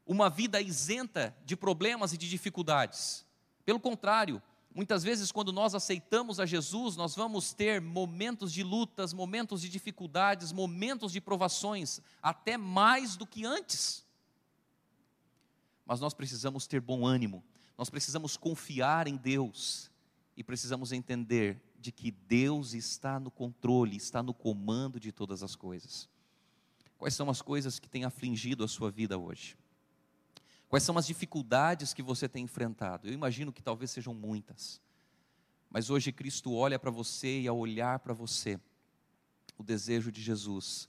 uma 0.04 0.28
vida 0.28 0.60
isenta 0.60 1.34
de 1.44 1.56
problemas 1.56 2.12
e 2.12 2.18
de 2.18 2.28
dificuldades. 2.28 3.24
Pelo 3.64 3.78
contrário, 3.78 4.42
muitas 4.74 5.02
vezes, 5.02 5.30
quando 5.30 5.52
nós 5.52 5.74
aceitamos 5.74 6.40
a 6.40 6.46
Jesus, 6.46 6.96
nós 6.96 7.14
vamos 7.14 7.52
ter 7.52 7.80
momentos 7.80 8.52
de 8.52 8.62
lutas, 8.62 9.12
momentos 9.12 9.60
de 9.60 9.68
dificuldades, 9.68 10.52
momentos 10.52 11.12
de 11.12 11.20
provações, 11.20 12.00
até 12.22 12.56
mais 12.56 13.16
do 13.16 13.26
que 13.26 13.44
antes. 13.44 14.04
Mas 15.84 16.00
nós 16.00 16.14
precisamos 16.14 16.66
ter 16.66 16.80
bom 16.80 17.06
ânimo, 17.06 17.44
nós 17.76 17.90
precisamos 17.90 18.36
confiar 18.36 19.06
em 19.06 19.16
Deus 19.16 19.90
e 20.36 20.42
precisamos 20.42 20.92
entender 20.92 21.60
de 21.78 21.90
que 21.90 22.10
Deus 22.10 22.74
está 22.74 23.18
no 23.18 23.30
controle, 23.30 23.96
está 23.96 24.22
no 24.22 24.32
comando 24.32 25.00
de 25.00 25.10
todas 25.10 25.42
as 25.42 25.56
coisas. 25.56 26.08
Quais 26.96 27.14
são 27.14 27.28
as 27.28 27.42
coisas 27.42 27.80
que 27.80 27.88
têm 27.88 28.04
afligido 28.04 28.62
a 28.62 28.68
sua 28.68 28.90
vida 28.90 29.18
hoje? 29.18 29.56
Quais 30.72 30.84
são 30.84 30.96
as 30.96 31.06
dificuldades 31.06 31.92
que 31.92 32.02
você 32.02 32.26
tem 32.26 32.44
enfrentado? 32.44 33.06
Eu 33.06 33.12
imagino 33.12 33.52
que 33.52 33.62
talvez 33.62 33.90
sejam 33.90 34.14
muitas. 34.14 34.80
Mas 35.68 35.90
hoje 35.90 36.10
Cristo 36.10 36.54
olha 36.54 36.78
para 36.78 36.90
você 36.90 37.42
e 37.42 37.46
ao 37.46 37.58
olhar 37.58 37.98
para 37.98 38.14
você, 38.14 38.58
o 39.58 39.62
desejo 39.62 40.10
de 40.10 40.22
Jesus 40.22 40.88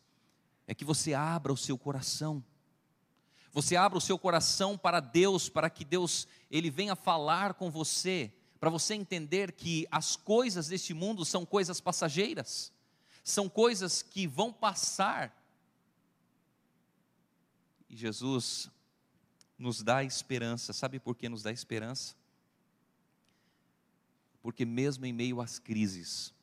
é 0.66 0.74
que 0.74 0.86
você 0.86 1.14
abra 1.14 1.52
o 1.52 1.58
seu 1.58 1.78
coração. 1.78 2.42
Você 3.52 3.76
abra 3.76 3.98
o 3.98 4.02
seu 4.02 4.18
coração 4.18 4.78
para 4.78 5.02
Deus, 5.02 5.50
para 5.50 5.70
que 5.70 5.84
Deus 5.84 6.30
ele 6.50 6.70
venha 6.70 6.96
falar 6.96 7.54
com 7.54 7.70
você, 7.70 8.32
para 8.62 8.70
você 8.70 8.94
entender 8.94 9.52
que 9.52 9.86
as 9.92 10.16
coisas 10.16 10.70
deste 10.70 10.94
mundo 10.94 11.26
são 11.26 11.46
coisas 11.46 11.82
passageiras, 11.82 12.72
são 13.22 13.50
coisas 13.50 14.02
que 14.02 14.28
vão 14.28 14.54
passar. 14.54 15.38
E 17.90 17.98
Jesus 17.98 18.72
nos 19.64 19.82
dá 19.82 20.04
esperança. 20.04 20.74
Sabe 20.74 21.00
por 21.00 21.16
que 21.16 21.30
nos 21.30 21.42
dá 21.42 21.52
esperança? 21.52 22.14
Porque 24.42 24.66
mesmo 24.66 25.06
em 25.06 25.14
meio 25.14 25.40
às 25.40 25.58
crises, 25.58 26.34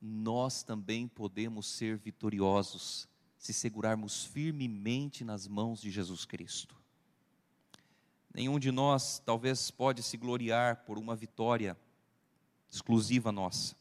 nós 0.00 0.62
também 0.62 1.08
podemos 1.08 1.66
ser 1.66 1.98
vitoriosos 1.98 3.08
se 3.36 3.52
segurarmos 3.52 4.24
firmemente 4.24 5.24
nas 5.24 5.48
mãos 5.48 5.80
de 5.80 5.90
Jesus 5.90 6.24
Cristo. 6.26 6.76
Nenhum 8.32 8.58
de 8.58 8.70
nós 8.70 9.18
talvez 9.18 9.70
pode 9.70 10.02
se 10.02 10.16
gloriar 10.16 10.84
por 10.84 10.98
uma 10.98 11.16
vitória 11.16 11.76
exclusiva 12.70 13.32
nossa. 13.32 13.74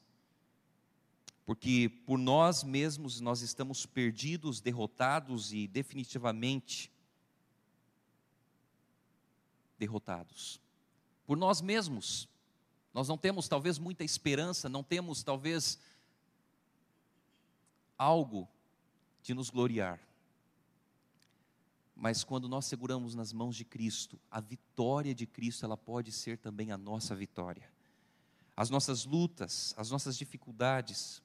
Porque 1.45 1.89
por 2.05 2.17
nós 2.17 2.63
mesmos 2.63 3.19
nós 3.19 3.41
estamos 3.41 3.85
perdidos, 3.85 4.61
derrotados 4.61 5.51
e 5.51 5.67
definitivamente 5.67 6.89
derrotados. 9.79 10.61
Por 11.25 11.37
nós 11.37 11.61
mesmos. 11.61 12.27
Nós 12.93 13.07
não 13.07 13.17
temos 13.17 13.47
talvez 13.47 13.79
muita 13.79 14.03
esperança, 14.03 14.67
não 14.67 14.83
temos 14.83 15.23
talvez 15.23 15.79
algo 17.97 18.47
de 19.21 19.33
nos 19.33 19.49
gloriar. 19.49 19.99
Mas 21.95 22.23
quando 22.23 22.47
nós 22.47 22.65
seguramos 22.65 23.13
nas 23.13 23.31
mãos 23.31 23.55
de 23.55 23.63
Cristo, 23.63 24.19
a 24.31 24.39
vitória 24.39 25.13
de 25.13 25.27
Cristo, 25.27 25.65
ela 25.65 25.77
pode 25.77 26.11
ser 26.11 26.37
também 26.37 26.71
a 26.71 26.77
nossa 26.77 27.15
vitória. 27.15 27.69
As 28.55 28.69
nossas 28.69 29.05
lutas, 29.05 29.73
as 29.77 29.91
nossas 29.91 30.17
dificuldades, 30.17 31.21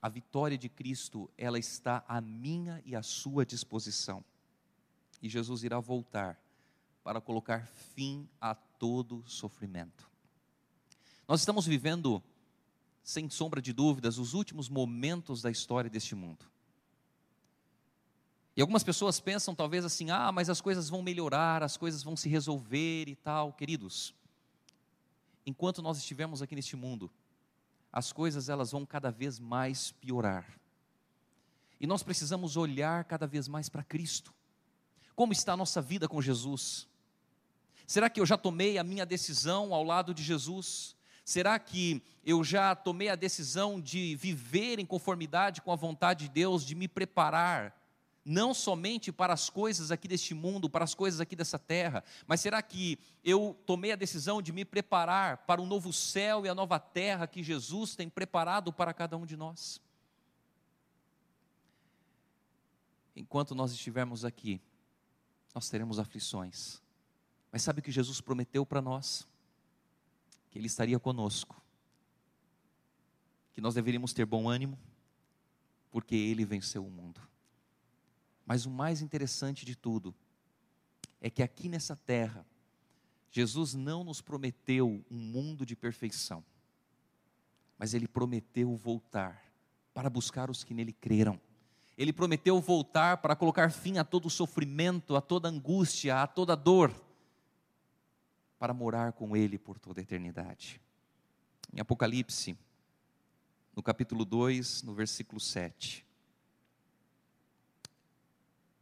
a 0.00 0.08
vitória 0.08 0.58
de 0.58 0.68
Cristo, 0.68 1.30
ela 1.38 1.58
está 1.58 2.04
à 2.08 2.20
minha 2.20 2.82
e 2.84 2.96
à 2.96 3.02
sua 3.02 3.46
disposição. 3.46 4.24
E 5.22 5.28
Jesus 5.28 5.62
irá 5.62 5.78
voltar 5.78 6.41
para 7.02 7.20
colocar 7.20 7.66
fim 7.94 8.28
a 8.40 8.54
todo 8.54 9.24
sofrimento. 9.26 10.08
Nós 11.26 11.40
estamos 11.40 11.66
vivendo, 11.66 12.22
sem 13.02 13.28
sombra 13.28 13.60
de 13.60 13.72
dúvidas, 13.72 14.18
os 14.18 14.34
últimos 14.34 14.68
momentos 14.68 15.42
da 15.42 15.50
história 15.50 15.90
deste 15.90 16.14
mundo. 16.14 16.44
E 18.56 18.60
algumas 18.60 18.84
pessoas 18.84 19.18
pensam 19.18 19.54
talvez 19.54 19.84
assim: 19.84 20.10
ah, 20.10 20.30
mas 20.30 20.50
as 20.50 20.60
coisas 20.60 20.88
vão 20.88 21.02
melhorar, 21.02 21.62
as 21.62 21.76
coisas 21.76 22.02
vão 22.02 22.16
se 22.16 22.28
resolver 22.28 23.08
e 23.08 23.16
tal. 23.16 23.52
Queridos, 23.52 24.14
enquanto 25.46 25.80
nós 25.80 25.98
estivermos 25.98 26.42
aqui 26.42 26.54
neste 26.54 26.76
mundo, 26.76 27.10
as 27.92 28.12
coisas 28.12 28.48
elas 28.48 28.72
vão 28.72 28.84
cada 28.84 29.10
vez 29.10 29.38
mais 29.38 29.92
piorar. 29.92 30.46
E 31.80 31.86
nós 31.86 32.02
precisamos 32.02 32.56
olhar 32.56 33.04
cada 33.04 33.26
vez 33.26 33.48
mais 33.48 33.68
para 33.68 33.82
Cristo. 33.82 34.32
Como 35.16 35.32
está 35.32 35.54
a 35.54 35.56
nossa 35.56 35.82
vida 35.82 36.08
com 36.08 36.22
Jesus? 36.22 36.88
Será 37.86 38.08
que 38.08 38.20
eu 38.20 38.26
já 38.26 38.36
tomei 38.36 38.78
a 38.78 38.84
minha 38.84 39.04
decisão 39.04 39.74
ao 39.74 39.84
lado 39.84 40.14
de 40.14 40.22
Jesus? 40.22 40.96
Será 41.24 41.58
que 41.58 42.02
eu 42.24 42.42
já 42.42 42.74
tomei 42.74 43.08
a 43.08 43.14
decisão 43.14 43.80
de 43.80 44.16
viver 44.16 44.78
em 44.78 44.86
conformidade 44.86 45.62
com 45.62 45.72
a 45.72 45.76
vontade 45.76 46.26
de 46.26 46.30
Deus, 46.30 46.64
de 46.64 46.74
me 46.74 46.88
preparar 46.88 47.80
não 48.24 48.54
somente 48.54 49.10
para 49.10 49.32
as 49.32 49.50
coisas 49.50 49.90
aqui 49.90 50.06
deste 50.06 50.34
mundo, 50.34 50.70
para 50.70 50.84
as 50.84 50.94
coisas 50.94 51.20
aqui 51.20 51.34
dessa 51.34 51.58
terra, 51.58 52.04
mas 52.26 52.40
será 52.40 52.62
que 52.62 52.98
eu 53.24 53.56
tomei 53.66 53.92
a 53.92 53.96
decisão 53.96 54.40
de 54.40 54.52
me 54.52 54.64
preparar 54.64 55.38
para 55.38 55.60
o 55.60 55.66
novo 55.66 55.92
céu 55.92 56.46
e 56.46 56.48
a 56.48 56.54
nova 56.54 56.78
terra 56.78 57.26
que 57.26 57.42
Jesus 57.42 57.96
tem 57.96 58.08
preparado 58.08 58.72
para 58.72 58.94
cada 58.94 59.16
um 59.16 59.26
de 59.26 59.36
nós? 59.36 59.80
Enquanto 63.14 63.54
nós 63.54 63.72
estivermos 63.72 64.24
aqui, 64.24 64.60
nós 65.54 65.68
teremos 65.68 65.98
aflições, 65.98 66.81
mas 67.52 67.60
sabe 67.60 67.80
o 67.80 67.82
que 67.82 67.92
Jesus 67.92 68.18
prometeu 68.18 68.64
para 68.64 68.80
nós? 68.80 69.28
Que 70.50 70.58
Ele 70.58 70.66
estaria 70.66 70.98
conosco, 70.98 71.62
que 73.52 73.60
nós 73.60 73.74
deveríamos 73.74 74.14
ter 74.14 74.24
bom 74.24 74.48
ânimo, 74.48 74.78
porque 75.90 76.16
Ele 76.16 76.46
venceu 76.46 76.84
o 76.84 76.90
mundo. 76.90 77.20
Mas 78.46 78.64
o 78.64 78.70
mais 78.70 79.02
interessante 79.02 79.66
de 79.66 79.76
tudo 79.76 80.14
é 81.20 81.28
que 81.28 81.42
aqui 81.42 81.68
nessa 81.68 81.94
terra, 81.94 82.44
Jesus 83.30 83.74
não 83.74 84.02
nos 84.02 84.22
prometeu 84.22 85.04
um 85.10 85.16
mundo 85.16 85.66
de 85.66 85.76
perfeição, 85.76 86.42
mas 87.78 87.92
Ele 87.92 88.08
prometeu 88.08 88.74
voltar 88.74 89.52
para 89.92 90.08
buscar 90.08 90.50
os 90.50 90.64
que 90.64 90.72
nele 90.72 90.92
creram. 90.92 91.38
Ele 91.98 92.12
prometeu 92.14 92.58
voltar 92.60 93.18
para 93.18 93.36
colocar 93.36 93.70
fim 93.70 93.98
a 93.98 94.04
todo 94.04 94.30
sofrimento, 94.30 95.14
a 95.14 95.20
toda 95.20 95.48
angústia, 95.48 96.22
a 96.22 96.26
toda 96.26 96.56
dor, 96.56 96.90
para 98.62 98.72
morar 98.72 99.12
com 99.14 99.36
Ele 99.36 99.58
por 99.58 99.76
toda 99.76 100.00
a 100.00 100.04
eternidade. 100.04 100.80
Em 101.72 101.80
Apocalipse, 101.80 102.56
no 103.74 103.82
capítulo 103.82 104.24
2, 104.24 104.84
no 104.84 104.94
versículo 104.94 105.40
7. 105.40 106.06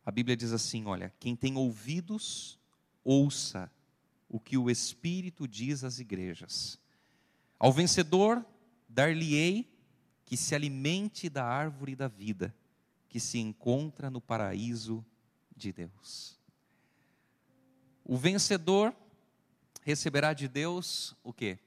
A 0.04 0.10
Bíblia 0.10 0.36
diz 0.36 0.52
assim: 0.52 0.84
olha, 0.84 1.10
quem 1.18 1.34
tem 1.34 1.56
ouvidos, 1.56 2.58
ouça 3.02 3.72
o 4.28 4.38
que 4.38 4.58
o 4.58 4.68
Espírito 4.68 5.48
diz 5.48 5.82
às 5.82 5.98
igrejas. 5.98 6.78
Ao 7.58 7.72
vencedor, 7.72 8.44
dar-lhe-ei 8.86 9.66
que 10.26 10.36
se 10.36 10.54
alimente 10.54 11.30
da 11.30 11.46
árvore 11.46 11.96
da 11.96 12.06
vida, 12.06 12.54
que 13.08 13.18
se 13.18 13.38
encontra 13.38 14.10
no 14.10 14.20
paraíso 14.20 15.02
de 15.56 15.72
Deus. 15.72 16.38
O 18.04 18.18
vencedor 18.18 18.94
receberá 19.90 20.32
de 20.32 20.46
Deus 20.46 21.16
o 21.22 21.32
que? 21.32 21.58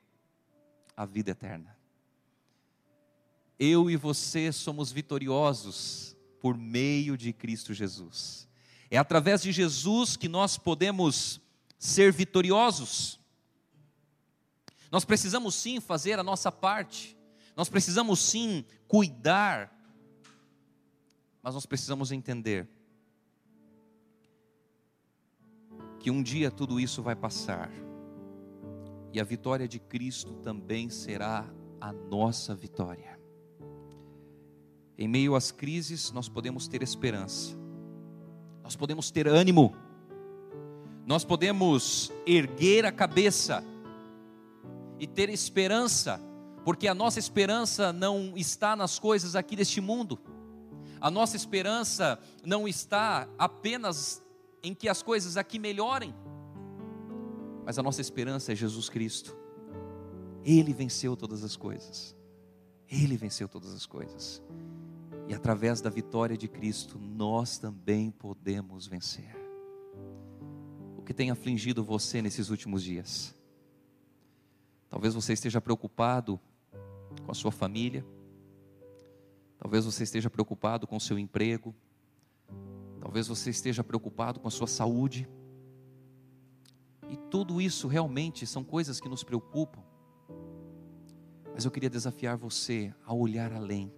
A 0.95 1.05
vida 1.05 1.31
eterna. 1.31 1.77
Eu 3.59 3.89
e 3.89 3.95
você 3.95 4.51
somos 4.51 4.91
vitoriosos 4.91 6.15
por 6.39 6.57
meio 6.57 7.17
de 7.17 7.31
Cristo 7.31 7.73
Jesus. 7.73 8.47
É 8.89 8.97
através 8.97 9.41
de 9.41 9.51
Jesus 9.51 10.15
que 10.15 10.27
nós 10.27 10.57
podemos 10.57 11.41
ser 11.77 12.11
vitoriosos. 12.13 13.19
Nós 14.91 15.03
precisamos 15.03 15.55
sim 15.55 15.79
fazer 15.79 16.19
a 16.19 16.23
nossa 16.23 16.51
parte, 16.51 17.17
nós 17.55 17.67
precisamos 17.67 18.19
sim 18.19 18.63
cuidar, 18.87 19.71
mas 21.41 21.55
nós 21.55 21.65
precisamos 21.65 22.11
entender 22.11 22.69
que 25.99 26.11
um 26.11 26.21
dia 26.21 26.51
tudo 26.51 26.79
isso 26.79 27.01
vai 27.01 27.15
passar 27.15 27.69
e 29.13 29.21
a 29.21 29.23
vitória 29.23 29.67
de 29.67 29.79
Cristo 29.79 30.33
também 30.37 30.89
será 30.89 31.47
a 31.79 31.93
nossa 31.93 32.55
vitória. 32.55 33.19
Em 34.97 35.07
meio 35.07 35.35
às 35.35 35.51
crises, 35.51 36.11
nós 36.11 36.27
podemos 36.27 36.67
ter 36.67 36.81
esperança, 36.81 37.55
nós 38.63 38.75
podemos 38.75 39.11
ter 39.11 39.27
ânimo, 39.27 39.75
nós 41.05 41.23
podemos 41.23 42.11
erguer 42.25 42.85
a 42.85 42.91
cabeça 42.91 43.63
e 44.99 45.05
ter 45.05 45.29
esperança, 45.29 46.19
porque 46.65 46.87
a 46.87 46.95
nossa 46.95 47.19
esperança 47.19 47.93
não 47.93 48.33
está 48.35 48.75
nas 48.75 48.97
coisas 48.97 49.35
aqui 49.35 49.55
deste 49.55 49.79
mundo, 49.79 50.19
a 50.99 51.11
nossa 51.11 51.35
esperança 51.35 52.17
não 52.43 52.67
está 52.67 53.27
apenas 53.37 54.23
em 54.63 54.73
que 54.73 54.89
as 54.89 55.03
coisas 55.03 55.37
aqui 55.37 55.59
melhorem, 55.59 56.15
mas 57.65 57.79
a 57.79 57.83
nossa 57.83 58.01
esperança 58.01 58.51
é 58.51 58.55
Jesus 58.55 58.89
Cristo, 58.89 59.35
Ele 60.43 60.73
venceu 60.73 61.15
todas 61.15 61.43
as 61.43 61.55
coisas, 61.55 62.15
Ele 62.89 63.17
venceu 63.17 63.47
todas 63.47 63.73
as 63.73 63.85
coisas. 63.85 64.41
E 65.27 65.33
através 65.33 65.79
da 65.79 65.89
vitória 65.89 66.37
de 66.37 66.47
Cristo, 66.47 66.99
nós 66.99 67.57
também 67.57 68.11
podemos 68.11 68.87
vencer. 68.87 69.35
O 70.97 71.01
que 71.01 71.13
tem 71.13 71.31
afligido 71.31 71.83
você 71.83 72.21
nesses 72.21 72.49
últimos 72.49 72.83
dias? 72.83 73.35
Talvez 74.89 75.13
você 75.13 75.33
esteja 75.33 75.59
preocupado 75.59 76.39
com 77.25 77.31
a 77.31 77.33
sua 77.33 77.51
família, 77.51 78.05
talvez 79.57 79.85
você 79.85 80.03
esteja 80.03 80.29
preocupado 80.29 80.85
com 80.85 80.97
o 80.97 81.01
seu 81.01 81.17
emprego, 81.17 81.73
talvez 82.99 83.27
você 83.27 83.49
esteja 83.49 83.83
preocupado 83.83 84.39
com 84.39 84.47
a 84.47 84.51
sua 84.51 84.67
saúde. 84.67 85.27
E 87.13 87.17
tudo 87.29 87.61
isso 87.61 87.87
realmente 87.87 88.45
são 88.45 88.63
coisas 88.63 88.99
que 88.99 89.07
nos 89.07 89.23
preocupam. 89.23 89.81
Mas 91.53 91.63
eu 91.63 91.71
queria 91.71 91.89
desafiar 91.89 92.35
você 92.35 92.93
a 93.05 93.13
olhar 93.13 93.53
além 93.53 93.93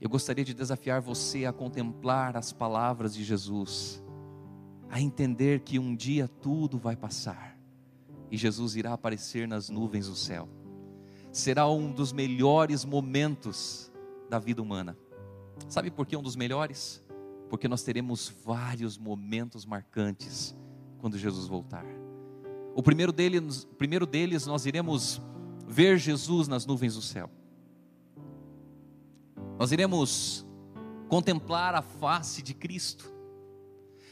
eu 0.00 0.08
gostaria 0.08 0.44
de 0.44 0.54
desafiar 0.54 1.02
você 1.02 1.44
a 1.44 1.52
contemplar 1.52 2.34
as 2.34 2.54
palavras 2.54 3.14
de 3.14 3.22
Jesus, 3.22 4.02
a 4.88 4.98
entender 4.98 5.60
que 5.60 5.78
um 5.78 5.94
dia 5.94 6.26
tudo 6.26 6.78
vai 6.78 6.96
passar 6.96 7.58
e 8.30 8.36
Jesus 8.36 8.76
irá 8.76 8.94
aparecer 8.94 9.46
nas 9.46 9.68
nuvens 9.68 10.06
do 10.06 10.16
céu. 10.16 10.48
Será 11.30 11.68
um 11.68 11.92
dos 11.92 12.12
melhores 12.12 12.84
momentos 12.84 13.92
da 14.30 14.38
vida 14.38 14.62
humana. 14.62 14.96
Sabe 15.68 15.90
por 15.90 16.06
que 16.06 16.16
um 16.16 16.22
dos 16.22 16.34
melhores? 16.34 17.04
Porque 17.50 17.68
nós 17.68 17.82
teremos 17.82 18.32
vários 18.42 18.96
momentos 18.96 19.66
marcantes 19.66 20.56
quando 21.00 21.18
Jesus 21.18 21.46
voltar. 21.46 21.84
O 22.74 22.82
primeiro 22.82 23.12
deles, 23.12 23.64
o 23.64 23.74
primeiro 23.74 24.06
deles 24.06 24.46
nós 24.46 24.66
iremos 24.66 25.20
ver 25.66 25.98
Jesus 25.98 26.48
nas 26.48 26.66
nuvens 26.66 26.94
do 26.94 27.02
céu. 27.02 27.30
Nós 29.58 29.72
iremos 29.72 30.46
contemplar 31.08 31.74
a 31.74 31.82
face 31.82 32.42
de 32.42 32.54
Cristo. 32.54 33.12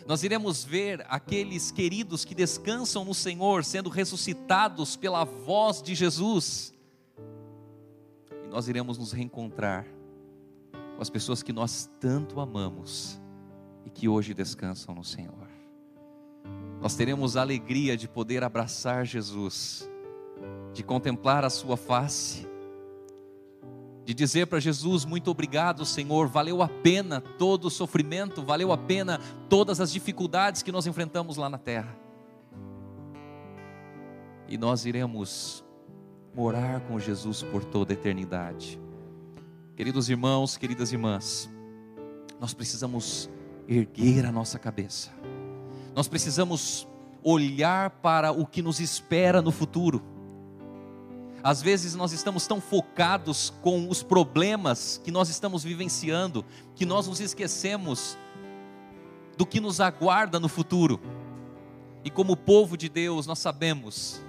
Nós 0.07 0.23
iremos 0.23 0.65
ver 0.65 1.05
aqueles 1.09 1.71
queridos 1.71 2.25
que 2.25 2.35
descansam 2.35 3.05
no 3.05 3.15
Senhor 3.15 3.65
sendo 3.65 3.89
ressuscitados 3.89 4.97
pela 4.97 5.25
voz 5.25 5.83
de 5.83 5.95
Jesus. 5.95 6.75
E 8.45 8.49
nós 8.49 8.69
iremos 8.69 8.99
nos 8.99 9.13
reencontrar 9.13 9.87
com 10.97 11.03
as 11.03 11.11
pessoas 11.11 11.43
que 11.43 11.53
nós 11.53 11.89
tanto 12.01 12.41
amamos 12.41 13.21
e 13.85 13.91
que 13.91 14.09
hoje 14.09 14.35
descansam 14.35 14.95
no 14.95 15.05
Senhor. 15.05 15.48
Nós 16.81 16.95
teremos 16.95 17.37
a 17.37 17.41
alegria 17.41 17.97
de 17.97 18.09
poder 18.09 18.45
abraçar 18.45 19.05
Jesus, 19.05 19.89
de 20.73 20.83
contemplar 20.83 21.45
a 21.45 21.51
Sua 21.51 21.77
face, 21.77 22.47
de 24.05 24.15
dizer 24.15 24.47
para 24.47 24.61
Jesus: 24.61 25.05
Muito 25.05 25.31
obrigado, 25.31 25.85
Senhor, 25.85 26.29
valeu 26.29 26.63
a 26.63 26.69
pena 26.69 27.21
todo 27.21 27.67
o 27.67 27.71
sofrimento, 27.71 28.43
valeu 28.43 28.73
a 28.73 28.79
pena 28.79 29.21
todas 29.49 29.81
as 29.81 29.93
dificuldades 29.93 30.63
que 30.63 30.73
nós 30.73 30.87
enfrentamos 30.87 31.37
lá 31.37 31.51
na 31.51 31.59
terra. 31.59 31.95
E 34.49 34.57
nós 34.57 34.87
iremos 34.87 35.63
morar 36.35 36.81
com 36.83 36.99
Jesus 36.99 37.43
por 37.43 37.65
toda 37.65 37.93
a 37.93 37.95
eternidade. 37.95 38.81
Queridos 39.77 40.09
irmãos, 40.09 40.57
queridas 40.57 40.93
irmãs, 40.93 41.51
nós 42.41 42.55
precisamos 42.55 43.29
erguer 43.69 44.25
a 44.25 44.33
nossa 44.33 44.59
cabeça, 44.59 45.11
nós 45.99 46.07
precisamos 46.07 46.87
olhar 47.25 47.91
para 47.91 48.31
o 48.31 48.47
que 48.47 48.63
nos 48.63 48.79
espera 48.79 49.43
no 49.43 49.51
futuro. 49.51 50.01
Às 51.43 51.61
vezes 51.61 51.97
nós 51.97 52.13
estamos 52.13 52.47
tão 52.47 52.61
focados 52.61 53.53
com 53.63 53.89
os 53.89 54.01
problemas 54.01 55.01
que 55.03 55.11
nós 55.11 55.29
estamos 55.29 55.65
vivenciando, 55.65 56.45
que 56.77 56.87
nós 56.87 57.09
nos 57.09 57.19
esquecemos 57.19 58.17
do 59.37 59.45
que 59.45 59.59
nos 59.59 59.81
aguarda 59.81 60.39
no 60.39 60.49
futuro. 60.49 61.01
E 62.05 62.11
como 62.11 62.37
povo 62.37 62.77
de 62.77 62.89
Deus, 62.89 63.27
nós 63.27 63.41
sabemos 63.41 64.23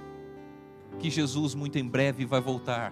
que 0.98 1.08
Jesus 1.08 1.54
muito 1.54 1.78
em 1.78 1.88
breve 1.88 2.26
vai 2.26 2.42
voltar. 2.42 2.92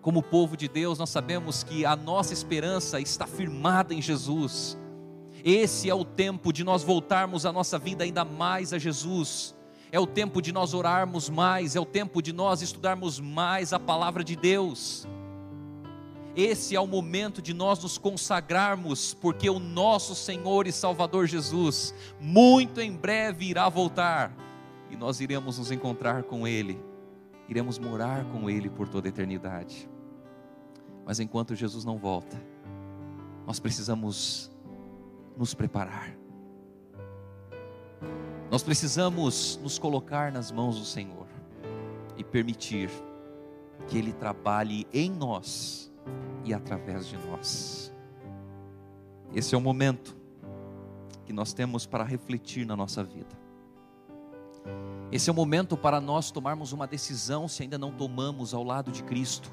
Como 0.00 0.22
povo 0.22 0.56
de 0.56 0.66
Deus, 0.66 0.98
nós 0.98 1.10
sabemos 1.10 1.62
que 1.62 1.84
a 1.84 1.94
nossa 1.94 2.32
esperança 2.32 2.98
está 2.98 3.26
firmada 3.26 3.92
em 3.92 4.00
Jesus. 4.00 4.78
Esse 5.44 5.88
é 5.88 5.94
o 5.94 6.04
tempo 6.04 6.52
de 6.52 6.62
nós 6.64 6.82
voltarmos 6.82 7.44
a 7.46 7.52
nossa 7.52 7.78
vida 7.78 8.04
ainda 8.04 8.24
mais 8.24 8.72
a 8.72 8.78
Jesus. 8.78 9.54
É 9.90 10.00
o 10.00 10.06
tempo 10.06 10.40
de 10.40 10.52
nós 10.52 10.72
orarmos 10.72 11.28
mais, 11.28 11.76
é 11.76 11.80
o 11.80 11.84
tempo 11.84 12.22
de 12.22 12.32
nós 12.32 12.62
estudarmos 12.62 13.20
mais 13.20 13.72
a 13.72 13.78
palavra 13.78 14.24
de 14.24 14.36
Deus. 14.36 15.06
Esse 16.34 16.74
é 16.74 16.80
o 16.80 16.86
momento 16.86 17.42
de 17.42 17.52
nós 17.52 17.82
nos 17.82 17.98
consagrarmos, 17.98 19.12
porque 19.14 19.50
o 19.50 19.58
nosso 19.58 20.14
Senhor 20.14 20.66
e 20.66 20.72
Salvador 20.72 21.26
Jesus, 21.26 21.94
muito 22.18 22.80
em 22.80 22.92
breve 22.92 23.46
irá 23.46 23.68
voltar 23.68 24.34
e 24.90 24.96
nós 24.96 25.20
iremos 25.20 25.58
nos 25.58 25.70
encontrar 25.70 26.22
com 26.22 26.48
Ele 26.48 26.80
iremos 27.48 27.78
morar 27.78 28.24
com 28.26 28.48
Ele 28.48 28.70
por 28.70 28.88
toda 28.88 29.08
a 29.08 29.10
eternidade. 29.10 29.88
Mas 31.04 31.20
enquanto 31.20 31.54
Jesus 31.54 31.84
não 31.84 31.98
volta, 31.98 32.40
nós 33.46 33.58
precisamos 33.58 34.50
nos 35.36 35.54
preparar. 35.54 36.16
Nós 38.50 38.62
precisamos 38.62 39.58
nos 39.62 39.78
colocar 39.78 40.30
nas 40.30 40.50
mãos 40.50 40.78
do 40.78 40.84
Senhor 40.84 41.26
e 42.16 42.24
permitir 42.24 42.90
que 43.86 43.96
Ele 43.96 44.12
trabalhe 44.12 44.86
em 44.92 45.10
nós 45.10 45.90
e 46.44 46.52
através 46.52 47.06
de 47.06 47.16
nós. 47.16 47.92
Esse 49.34 49.54
é 49.54 49.58
o 49.58 49.60
momento 49.60 50.16
que 51.24 51.32
nós 51.32 51.52
temos 51.52 51.86
para 51.86 52.04
refletir 52.04 52.66
na 52.66 52.76
nossa 52.76 53.02
vida. 53.02 53.40
Esse 55.10 55.28
é 55.30 55.32
o 55.32 55.36
momento 55.36 55.76
para 55.76 56.00
nós 56.00 56.30
tomarmos 56.30 56.72
uma 56.72 56.86
decisão, 56.86 57.48
se 57.48 57.62
ainda 57.62 57.78
não 57.78 57.92
tomamos 57.92 58.54
ao 58.54 58.62
lado 58.62 58.90
de 58.90 59.02
Cristo. 59.02 59.50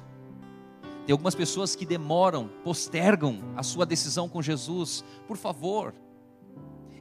Tem 1.10 1.12
algumas 1.12 1.34
pessoas 1.34 1.74
que 1.74 1.84
demoram, 1.84 2.48
postergam 2.62 3.40
a 3.56 3.64
sua 3.64 3.84
decisão 3.84 4.28
com 4.28 4.40
Jesus. 4.40 5.04
Por 5.26 5.36
favor, 5.36 5.92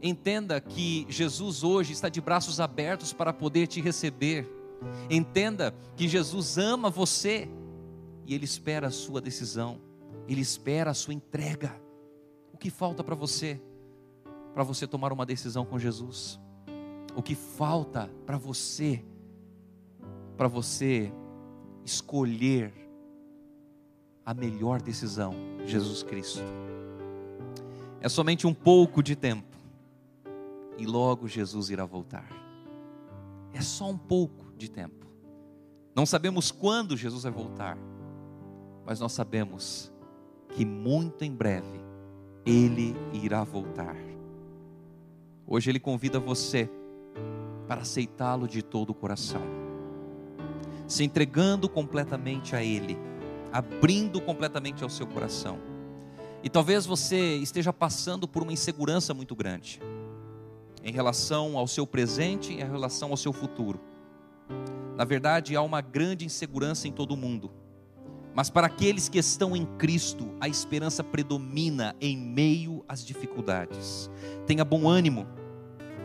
entenda 0.01 0.59
que 0.59 1.05
Jesus 1.07 1.63
hoje 1.63 1.93
está 1.93 2.09
de 2.09 2.19
braços 2.19 2.59
abertos 2.59 3.13
para 3.13 3.31
poder 3.31 3.67
te 3.67 3.79
receber. 3.79 4.49
Entenda 5.11 5.75
que 5.95 6.07
Jesus 6.07 6.57
ama 6.57 6.89
você 6.89 7.47
e 8.25 8.33
Ele 8.33 8.45
espera 8.45 8.87
a 8.87 8.91
sua 8.91 9.21
decisão, 9.21 9.79
Ele 10.27 10.41
espera 10.41 10.89
a 10.89 10.95
sua 10.95 11.13
entrega. 11.13 11.79
O 12.51 12.57
que 12.57 12.71
falta 12.71 13.03
para 13.03 13.13
você? 13.13 13.61
Para 14.55 14.63
você 14.63 14.87
tomar 14.87 15.13
uma 15.13 15.23
decisão 15.23 15.63
com 15.63 15.77
Jesus? 15.77 16.39
o 17.15 17.21
que 17.21 17.35
falta 17.35 18.09
para 18.25 18.39
você, 18.39 19.05
para 20.35 20.47
você 20.47 21.11
escolher 21.85 22.88
a 24.29 24.33
melhor 24.35 24.79
decisão, 24.79 25.33
Jesus 25.65 26.03
Cristo. 26.03 26.43
É 27.99 28.07
somente 28.07 28.45
um 28.45 28.53
pouco 28.53 29.01
de 29.01 29.15
tempo 29.15 29.57
e 30.77 30.85
logo 30.85 31.27
Jesus 31.27 31.71
irá 31.71 31.83
voltar. 31.83 32.29
É 33.51 33.59
só 33.59 33.89
um 33.89 33.97
pouco 33.97 34.53
de 34.55 34.69
tempo. 34.69 35.07
Não 35.95 36.05
sabemos 36.05 36.51
quando 36.51 36.95
Jesus 36.95 37.23
vai 37.23 37.31
voltar, 37.31 37.75
mas 38.85 38.99
nós 38.99 39.13
sabemos 39.13 39.91
que 40.49 40.63
muito 40.63 41.25
em 41.25 41.33
breve 41.33 41.81
ele 42.45 42.95
irá 43.11 43.43
voltar. 43.43 43.97
Hoje 45.47 45.71
ele 45.71 45.79
convida 45.79 46.19
você 46.19 46.69
para 47.67 47.81
aceitá-lo 47.81 48.47
de 48.47 48.61
todo 48.61 48.91
o 48.91 48.93
coração, 48.93 49.41
se 50.87 51.03
entregando 51.03 51.67
completamente 51.67 52.55
a 52.55 52.63
Ele, 52.63 52.95
abrindo 53.51 54.21
completamente 54.21 54.83
ao 54.83 54.89
seu 54.89 55.07
coração. 55.07 55.59
E 56.41 56.49
talvez 56.49 56.85
você 56.85 57.35
esteja 57.37 57.73
passando 57.73 58.27
por 58.27 58.43
uma 58.43 58.53
insegurança 58.53 59.13
muito 59.13 59.35
grande 59.35 59.81
em 60.83 60.91
relação 60.91 61.57
ao 61.57 61.67
seu 61.67 61.85
presente 61.85 62.53
e 62.53 62.61
em 62.61 62.71
relação 62.71 63.11
ao 63.11 63.17
seu 63.17 63.33
futuro. 63.33 63.79
Na 64.95 65.03
verdade, 65.03 65.55
há 65.55 65.61
uma 65.61 65.81
grande 65.81 66.25
insegurança 66.25 66.87
em 66.87 66.91
todo 66.91 67.11
o 67.11 67.17
mundo. 67.17 67.51
Mas 68.33 68.49
para 68.49 68.67
aqueles 68.67 69.09
que 69.09 69.17
estão 69.17 69.55
em 69.55 69.65
Cristo, 69.77 70.29
a 70.39 70.47
esperança 70.47 71.03
predomina 71.03 71.95
em 71.99 72.17
meio 72.17 72.83
às 72.87 73.05
dificuldades. 73.05 74.09
Tenha 74.45 74.63
bom 74.63 74.87
ânimo 74.87 75.27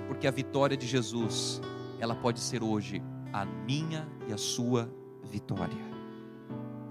porque 0.08 0.26
a 0.26 0.30
vitória 0.30 0.76
de 0.76 0.86
Jesus, 0.86 1.60
ela 2.00 2.14
pode 2.14 2.40
ser 2.40 2.62
hoje 2.62 3.02
a 3.32 3.44
minha 3.44 4.08
e 4.28 4.32
a 4.32 4.38
sua 4.38 4.90
vitória. 5.24 5.93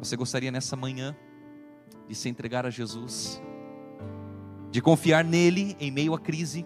Você 0.04 0.18
gostaria 0.18 0.52
nessa 0.52 0.76
manhã 0.76 1.16
de 2.10 2.14
se 2.14 2.28
entregar 2.28 2.66
a 2.66 2.70
Jesus, 2.70 3.42
de 4.70 4.82
confiar 4.82 5.24
nele 5.24 5.78
em 5.80 5.90
meio 5.90 6.14
à 6.14 6.20
crise? 6.20 6.66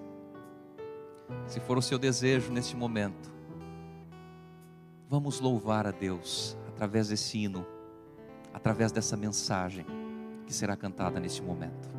Se 1.45 1.60
for 1.60 1.78
o 1.78 1.82
seu 1.82 2.00
desejo 2.00 2.52
neste 2.52 2.76
momento, 2.76 3.32
vamos 5.08 5.39
louvar 5.39 5.86
a 5.86 5.91
Deus 5.91 6.58
através 6.67 7.10
desse 7.10 7.38
hino, 7.38 7.63
através 8.52 8.91
dessa 8.91 9.15
mensagem 9.15 9.86
que 10.47 10.52
será 10.52 10.76
cantada 10.76 11.19
neste 11.19 11.43
momento. 11.43 11.96